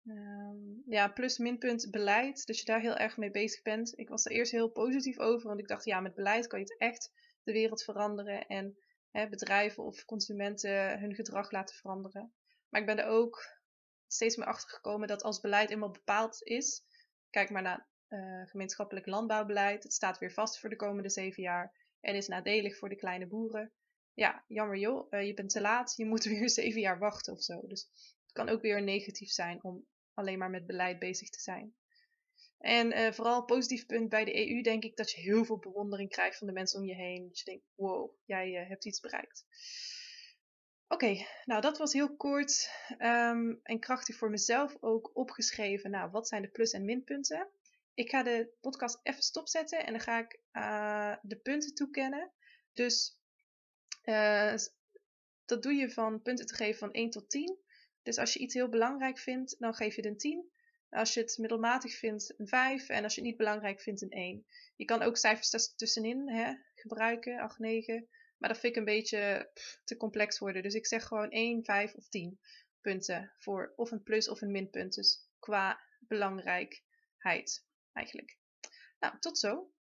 Um, 0.10 0.84
ja, 0.86 1.08
plus 1.08 1.38
minpunt 1.38 1.92
beleid. 1.92 2.46
Dat 2.46 2.60
je 2.60 2.66
daar 2.66 2.80
heel 2.80 2.96
erg 2.96 3.18
mee 3.18 3.32
bezig 3.32 3.62
bent. 3.62 3.98
Ik 4.00 4.10
was 4.10 4.26
er 4.26 4.32
eerst 4.32 4.52
heel 4.52 4.70
positief 4.70 5.20
over. 5.20 5.48
Want 5.48 5.60
ik 5.60 5.68
dacht, 5.68 5.86
ja, 5.86 6.00
met 6.00 6.16
beleid 6.16 6.48
kan 6.48 6.60
je 6.60 6.66
het 6.66 6.78
echt 6.78 7.12
de 7.44 7.52
wereld 7.52 7.84
veranderen. 7.84 8.48
En 8.48 8.78
hè, 9.12 9.30
bedrijven 9.30 9.84
of 9.84 10.06
consumenten 10.06 11.00
hun 11.00 11.16
gedrag 11.16 11.52
laten 11.52 11.76
veranderen. 11.76 12.34
Maar 12.70 12.82
ik 12.82 12.88
ben 12.88 12.98
er 12.98 13.06
ook 13.06 13.58
steeds 14.08 14.36
meer 14.36 14.48
achter 14.48 14.70
gekomen 14.70 15.08
dat 15.08 15.24
als 15.24 15.40
beleid 15.40 15.70
eenmaal 15.70 15.92
bepaald 15.92 16.44
is. 16.44 16.84
Kijk 17.30 17.50
maar 17.50 17.62
naar 17.62 17.88
uh, 18.10 18.48
gemeenschappelijk 18.48 19.06
landbouwbeleid. 19.06 19.84
Het 19.84 19.94
staat 19.94 20.18
weer 20.18 20.32
vast 20.32 20.60
voor 20.60 20.70
de 20.70 20.76
komende 20.76 21.10
zeven 21.10 21.44
jaar. 21.44 21.76
En 22.00 22.16
is 22.16 22.28
nadelig 22.28 22.78
voor 22.78 22.90
de 22.90 22.96
kleine 22.96 23.28
boeren. 23.28 23.72
Ja, 24.14 24.44
jammer 24.48 24.78
joh, 24.78 25.12
uh, 25.12 25.26
je 25.26 25.34
bent 25.34 25.50
te 25.50 25.62
laat. 25.62 25.94
Je 25.96 26.06
moet 26.06 26.24
weer 26.34 26.50
zeven 26.50 26.82
jaar 26.82 27.00
wachten 27.00 27.34
of 27.34 27.42
zo. 27.42 27.68
Dus 27.68 27.90
het 28.24 28.32
kan 28.32 28.50
ook 28.50 28.62
weer 28.62 28.84
negatief 28.84 29.30
zijn 29.30 29.64
om 29.64 29.86
alleen 30.18 30.38
maar 30.38 30.50
met 30.50 30.66
beleid 30.66 31.00
bezig 31.00 31.30
te 31.30 31.40
zijn. 31.40 31.76
En 32.58 32.98
uh, 32.98 33.12
vooral 33.12 33.46
positief 33.46 33.86
punt 33.86 34.10
bij 34.10 34.26
de 34.26 34.50
EU 34.50 34.62
denk 34.62 34.84
ik 34.84 34.96
dat 34.96 35.12
je 35.12 35.22
heel 35.22 35.46
veel 35.46 35.58
bewondering 35.58 36.10
krijgt 36.10 36.38
van 36.38 36.48
de 36.48 36.54
mensen 36.54 36.80
om 36.80 36.86
je 36.86 36.96
heen. 36.96 37.28
Dat 37.28 37.40
je 37.40 37.46
denkt, 37.46 37.66
wow, 37.76 38.12
jij 38.26 38.62
uh, 38.62 38.68
hebt 38.68 38.86
iets 38.86 39.00
bereikt. 39.00 39.46
Oké, 40.88 41.26
nou 41.46 41.62
dat 41.62 41.78
was 41.78 41.94
heel 41.94 42.16
kort 42.16 42.70
um, 43.00 43.60
en 43.64 43.80
krachtig 43.80 44.16
voor 44.16 44.30
mezelf 44.30 44.78
ook 44.80 45.12
opgeschreven. 45.14 45.92
Nou, 45.92 46.12
wat 46.12 46.28
zijn 46.28 46.42
de 46.42 46.48
plus- 46.48 46.72
en 46.72 46.86
minpunten? 46.86 47.48
Ik 47.94 48.10
ga 48.10 48.24
de 48.24 48.50
podcast 48.62 49.00
even 49.04 49.24
stopzetten 49.24 49.86
en 49.86 49.92
dan 49.92 50.02
ga 50.02 50.20
ik 50.20 50.40
uh, 50.54 51.16
de 51.22 51.36
punten 51.36 51.74
toekennen. 51.74 52.32
Dus 52.74 53.20
dat 55.46 55.64
doe 55.64 55.74
je 55.74 55.92
van 55.92 56.22
punten 56.22 56.46
te 56.46 56.56
geven 56.56 56.80
van 56.80 56.92
1 56.92 57.10
tot 57.10 57.30
10. 57.30 57.58
Dus 58.08 58.18
als 58.18 58.34
je 58.34 58.40
iets 58.40 58.54
heel 58.54 58.70
belangrijk 58.70 59.20
vindt, 59.20 59.56
dan 59.60 59.74
geef 59.74 59.96
je 59.96 60.02
het 60.02 60.10
een 60.10 60.18
10. 60.18 60.52
Als 60.90 61.14
je 61.14 61.20
het 61.20 61.38
middelmatig 61.38 61.96
vindt, 61.96 62.34
een 62.38 62.48
5. 62.48 62.90
En 62.90 63.04
als 63.04 63.16
je 63.16 63.22
het 63.22 63.30
niet 63.30 63.38
belangrijk 63.38 63.82
vindt, 63.82 64.02
een 64.02 64.10
1. 64.10 64.46
Je 64.76 64.86
kan 64.86 65.02
ook 65.02 65.18
cijfers 65.18 65.76
tussenin 65.76 66.30
hè, 66.30 66.54
gebruiken, 66.76 67.40
8, 67.40 67.60
9. 67.60 68.08
Maar 68.38 68.50
dat 68.50 68.60
vind 68.60 68.74
ik 68.74 68.80
een 68.80 68.86
beetje 68.86 69.52
te 69.84 69.98
complex 69.98 70.40
worden. 70.40 70.64
Dus 70.64 70.74
ik 70.74 70.86
zeg 70.86 71.04
gewoon 71.04 71.30
1, 71.30 71.64
5 71.64 71.94
of 71.94 72.08
10 72.08 72.40
punten 72.82 73.34
voor 73.38 73.74
of 73.76 73.92
een 73.92 74.04
plus 74.04 74.30
of 74.30 74.42
een 74.42 74.52
minpunt. 74.52 74.94
Dus 74.94 75.28
qua 75.40 75.82
belangrijkheid 76.00 77.66
eigenlijk. 77.94 78.38
Nou, 79.00 79.20
tot 79.20 79.40
zo. 79.40 79.72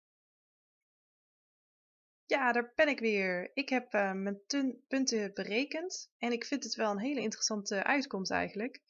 Ja, 2.27 2.51
daar 2.51 2.71
ben 2.75 2.87
ik 2.87 2.99
weer. 2.99 3.51
Ik 3.53 3.69
heb 3.69 3.93
uh, 3.93 4.13
mijn 4.13 4.41
punten 4.87 5.33
berekend 5.33 6.11
en 6.17 6.31
ik 6.31 6.45
vind 6.45 6.63
het 6.63 6.75
wel 6.75 6.91
een 6.91 6.99
hele 6.99 7.21
interessante 7.21 7.83
uitkomst 7.83 8.31
eigenlijk. 8.31 8.81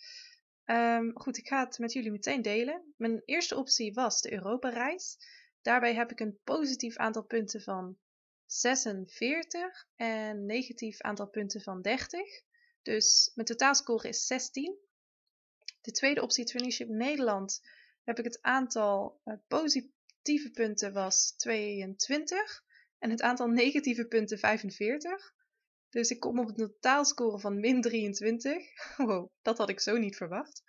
Um, 0.66 1.20
goed, 1.20 1.38
ik 1.38 1.48
ga 1.48 1.66
het 1.66 1.80
met 1.80 1.94
jullie 1.94 2.12
meteen 2.12 2.42
delen. 2.42 2.94
Mijn 2.96 3.22
eerste 3.26 3.56
optie 3.56 3.94
was 3.94 4.22
de 4.22 4.34
Europa-reis. 4.34 5.18
Daarbij 5.62 5.94
heb 5.94 6.12
ik 6.12 6.20
een 6.20 6.40
positief 6.44 6.98
aantal 6.98 7.24
punten 7.24 7.62
van 7.62 7.98
46 8.46 9.88
en 9.96 10.46
negatief 10.46 11.02
aantal 11.02 11.28
punten 11.28 11.62
van 11.62 11.82
30. 11.82 12.22
Dus 12.82 13.32
mijn 13.36 13.48
totaalscore 13.48 14.08
is 14.08 14.26
16. 14.26 14.78
De 15.82 15.92
tweede 15.92 16.22
optie, 16.22 16.46
Traineeship 16.46 16.90
Nederland, 16.90 17.62
heb 18.04 18.20
ik 18.20 18.26
het 18.26 18.42
aantal 18.42 19.22
uh, 19.26 19.34
positieve 19.48 20.52
punten 20.52 20.94
was 20.94 21.34
22 21.36 22.66
en 23.00 23.10
het 23.10 23.22
aantal 23.22 23.48
negatieve 23.48 24.06
punten 24.06 24.40
45. 24.40 25.34
Dus 25.90 26.10
ik 26.10 26.20
kom 26.20 26.40
op 26.40 26.48
een 26.48 26.56
totaalscore 26.56 27.40
van 27.40 27.60
min 27.60 27.82
23. 27.82 28.64
Wow, 28.98 29.32
dat 29.42 29.58
had 29.58 29.70
ik 29.70 29.80
zo 29.80 29.98
niet 29.98 30.16
verwacht. 30.16 30.64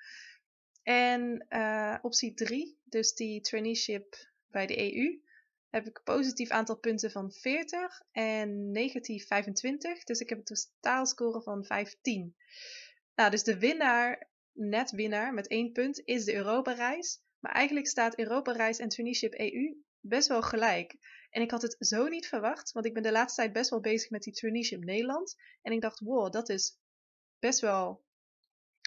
En 0.82 1.46
uh, 1.48 1.98
optie 2.02 2.34
3, 2.34 2.78
dus 2.84 3.14
die 3.14 3.40
traineeship 3.40 4.16
bij 4.46 4.66
de 4.66 4.94
EU, 4.94 5.20
heb 5.70 5.86
ik 5.86 5.96
een 5.96 6.14
positief 6.14 6.50
aantal 6.50 6.78
punten 6.78 7.10
van 7.10 7.32
40 7.32 8.02
en 8.10 8.70
negatief 8.70 9.26
25. 9.26 10.04
Dus 10.04 10.20
ik 10.20 10.28
heb 10.28 10.38
een 10.38 10.44
totaalscore 10.44 11.42
van 11.42 11.64
15. 11.64 12.36
Nou, 13.14 13.30
dus 13.30 13.42
de 13.42 13.58
winnaar, 13.58 14.28
net 14.52 14.90
winnaar 14.90 15.34
met 15.34 15.48
één 15.48 15.72
punt, 15.72 16.02
is 16.04 16.24
de 16.24 16.34
Europa-reis. 16.34 17.20
Maar 17.38 17.52
eigenlijk 17.52 17.86
staat 17.86 18.18
Europa-reis 18.18 18.78
en 18.78 18.88
traineeship 18.88 19.34
EU 19.34 19.82
best 20.00 20.28
wel 20.28 20.42
gelijk. 20.42 20.96
En 21.30 21.42
ik 21.42 21.50
had 21.50 21.62
het 21.62 21.76
zo 21.78 22.06
niet 22.06 22.26
verwacht, 22.26 22.72
want 22.72 22.86
ik 22.86 22.94
ben 22.94 23.02
de 23.02 23.12
laatste 23.12 23.40
tijd 23.40 23.52
best 23.52 23.70
wel 23.70 23.80
bezig 23.80 24.10
met 24.10 24.22
die 24.22 24.32
traineeship 24.32 24.84
Nederland. 24.84 25.36
En 25.62 25.72
ik 25.72 25.80
dacht, 25.80 26.00
wow, 26.00 26.32
dat 26.32 26.48
is 26.48 26.78
best 27.38 27.60
wel 27.60 28.04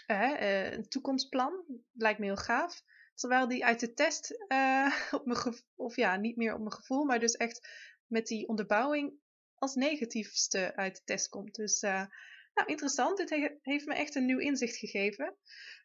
uh, 0.07 0.71
een 0.71 0.87
toekomstplan. 0.87 1.63
Lijkt 1.91 2.19
me 2.19 2.25
heel 2.25 2.35
gaaf. 2.35 2.83
Terwijl 3.15 3.47
die 3.47 3.65
uit 3.65 3.79
de 3.79 3.93
test 3.93 4.45
uh, 4.47 4.95
op 5.11 5.25
mijn 5.25 5.55
of 5.75 5.95
ja, 5.95 6.15
niet 6.15 6.35
meer 6.35 6.53
op 6.53 6.59
mijn 6.59 6.73
gevoel, 6.73 7.03
maar 7.03 7.19
dus 7.19 7.35
echt 7.35 7.67
met 8.07 8.27
die 8.27 8.47
onderbouwing 8.47 9.13
als 9.55 9.75
negatiefste 9.75 10.75
uit 10.75 10.95
de 10.95 11.01
test 11.03 11.29
komt. 11.29 11.55
Dus 11.55 11.81
uh, 11.81 12.05
nou, 12.53 12.67
interessant. 12.67 13.17
Dit 13.17 13.29
he 13.29 13.57
heeft 13.61 13.85
me 13.85 13.93
echt 13.93 14.15
een 14.15 14.25
nieuw 14.25 14.39
inzicht 14.39 14.77
gegeven. 14.77 15.35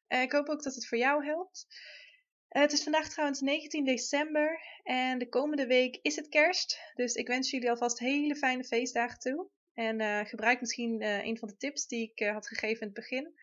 ik 0.08 0.32
hoop 0.32 0.48
ook 0.48 0.62
dat 0.62 0.74
het 0.74 0.86
voor 0.86 0.98
jou 0.98 1.24
helpt. 1.24 1.66
Eh, 2.56 2.62
het 2.62 2.72
is 2.72 2.82
vandaag 2.82 3.08
trouwens 3.08 3.40
19 3.40 3.84
december 3.84 4.60
en 4.82 5.18
de 5.18 5.28
komende 5.28 5.66
week 5.66 5.98
is 6.02 6.16
het 6.16 6.28
kerst. 6.28 6.78
Dus 6.94 7.14
ik 7.14 7.26
wens 7.26 7.50
jullie 7.50 7.70
alvast 7.70 7.98
hele 7.98 8.36
fijne 8.36 8.64
feestdagen 8.64 9.18
toe. 9.18 9.48
En 9.72 10.00
uh, 10.00 10.20
gebruik 10.24 10.60
misschien 10.60 11.02
uh, 11.02 11.24
een 11.24 11.38
van 11.38 11.48
de 11.48 11.56
tips 11.56 11.86
die 11.86 12.12
ik 12.12 12.28
had 12.28 12.46
gegeven 12.46 12.80
in 12.80 12.86
het 12.86 12.96
begin. 12.96 13.34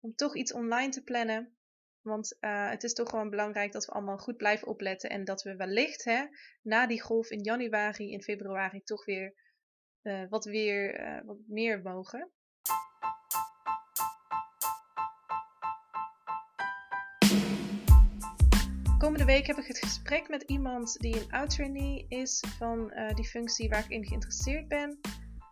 Om 0.00 0.14
toch 0.14 0.36
iets 0.36 0.52
online 0.52 0.88
te 0.88 1.02
plannen. 1.02 1.56
Want 2.00 2.36
het 2.40 2.84
is 2.84 2.92
toch 2.92 3.08
gewoon 3.08 3.30
belangrijk 3.30 3.72
dat 3.72 3.84
we 3.84 3.92
allemaal 3.92 4.18
goed 4.18 4.36
blijven 4.36 4.68
opletten. 4.68 5.10
En 5.10 5.24
dat 5.24 5.42
we 5.42 5.56
wellicht 5.56 6.04
hè, 6.04 6.24
na 6.62 6.86
die 6.86 7.02
golf 7.02 7.30
in 7.30 7.42
januari, 7.42 8.12
in 8.12 8.22
februari 8.22 8.82
toch 8.82 9.04
weer 9.04 9.34
wat, 10.28 10.44
weer, 10.44 11.22
wat 11.24 11.38
meer 11.46 11.82
mogen. 11.82 12.32
Komende 19.08 19.32
week 19.32 19.46
heb 19.46 19.58
ik 19.58 19.66
het 19.66 19.78
gesprek 19.78 20.28
met 20.28 20.42
iemand 20.42 20.96
die 20.98 21.20
een 21.20 21.32
out-trainee 21.32 22.06
is 22.08 22.44
van 22.58 22.92
uh, 22.94 23.14
die 23.14 23.24
functie 23.24 23.68
waar 23.68 23.84
ik 23.84 23.90
in 23.90 24.06
geïnteresseerd 24.06 24.68
ben. 24.68 24.98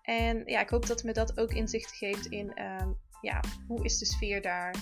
En 0.03 0.42
ja, 0.45 0.61
ik 0.61 0.69
hoop 0.69 0.87
dat 0.87 1.03
me 1.03 1.12
dat 1.12 1.38
ook 1.38 1.53
inzicht 1.53 1.97
geeft 1.97 2.27
in 2.27 2.53
uh, 2.55 2.87
ja, 3.21 3.40
hoe 3.66 3.85
is 3.85 3.99
de 3.99 4.05
sfeer 4.05 4.42
daar. 4.42 4.75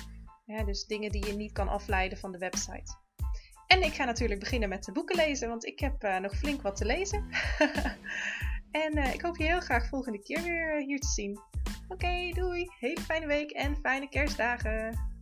Ja, 0.47 0.65
dus 0.65 0.85
dingen 0.85 1.11
die 1.13 1.27
je 1.27 1.33
niet 1.33 1.53
kan 1.53 1.69
afleiden 1.69 2.19
van 2.19 2.33
de 2.33 2.39
website. 2.39 2.97
En 3.67 3.83
ik 3.83 3.93
ga 3.93 4.05
natuurlijk 4.05 4.41
beginnen 4.41 4.69
met 4.69 4.85
de 4.85 4.93
boeken 4.93 5.17
lezen, 5.17 5.49
want 5.49 5.67
ik 5.67 5.79
heb 5.79 6.05
uh, 6.05 6.19
nog 6.19 6.37
flink 6.37 6.63
wat 6.63 6.77
te 6.77 6.85
lezen. 6.85 7.29
en 8.85 8.93
eh, 8.93 9.15
ik 9.15 9.21
hoop 9.23 9.37
je 9.37 9.45
heel 9.45 9.61
graag 9.61 9.89
volgende 9.89 10.23
keer 10.23 10.43
weer 10.43 10.81
hier 10.81 11.01
te 11.01 11.09
zien. 11.09 11.39
Oké, 11.89 12.31
doei. 12.33 12.67
Hele 12.79 13.01
fijne 13.01 13.27
week 13.27 13.51
en 13.51 13.77
fijne 13.77 14.09
kerstdagen. 14.09 15.13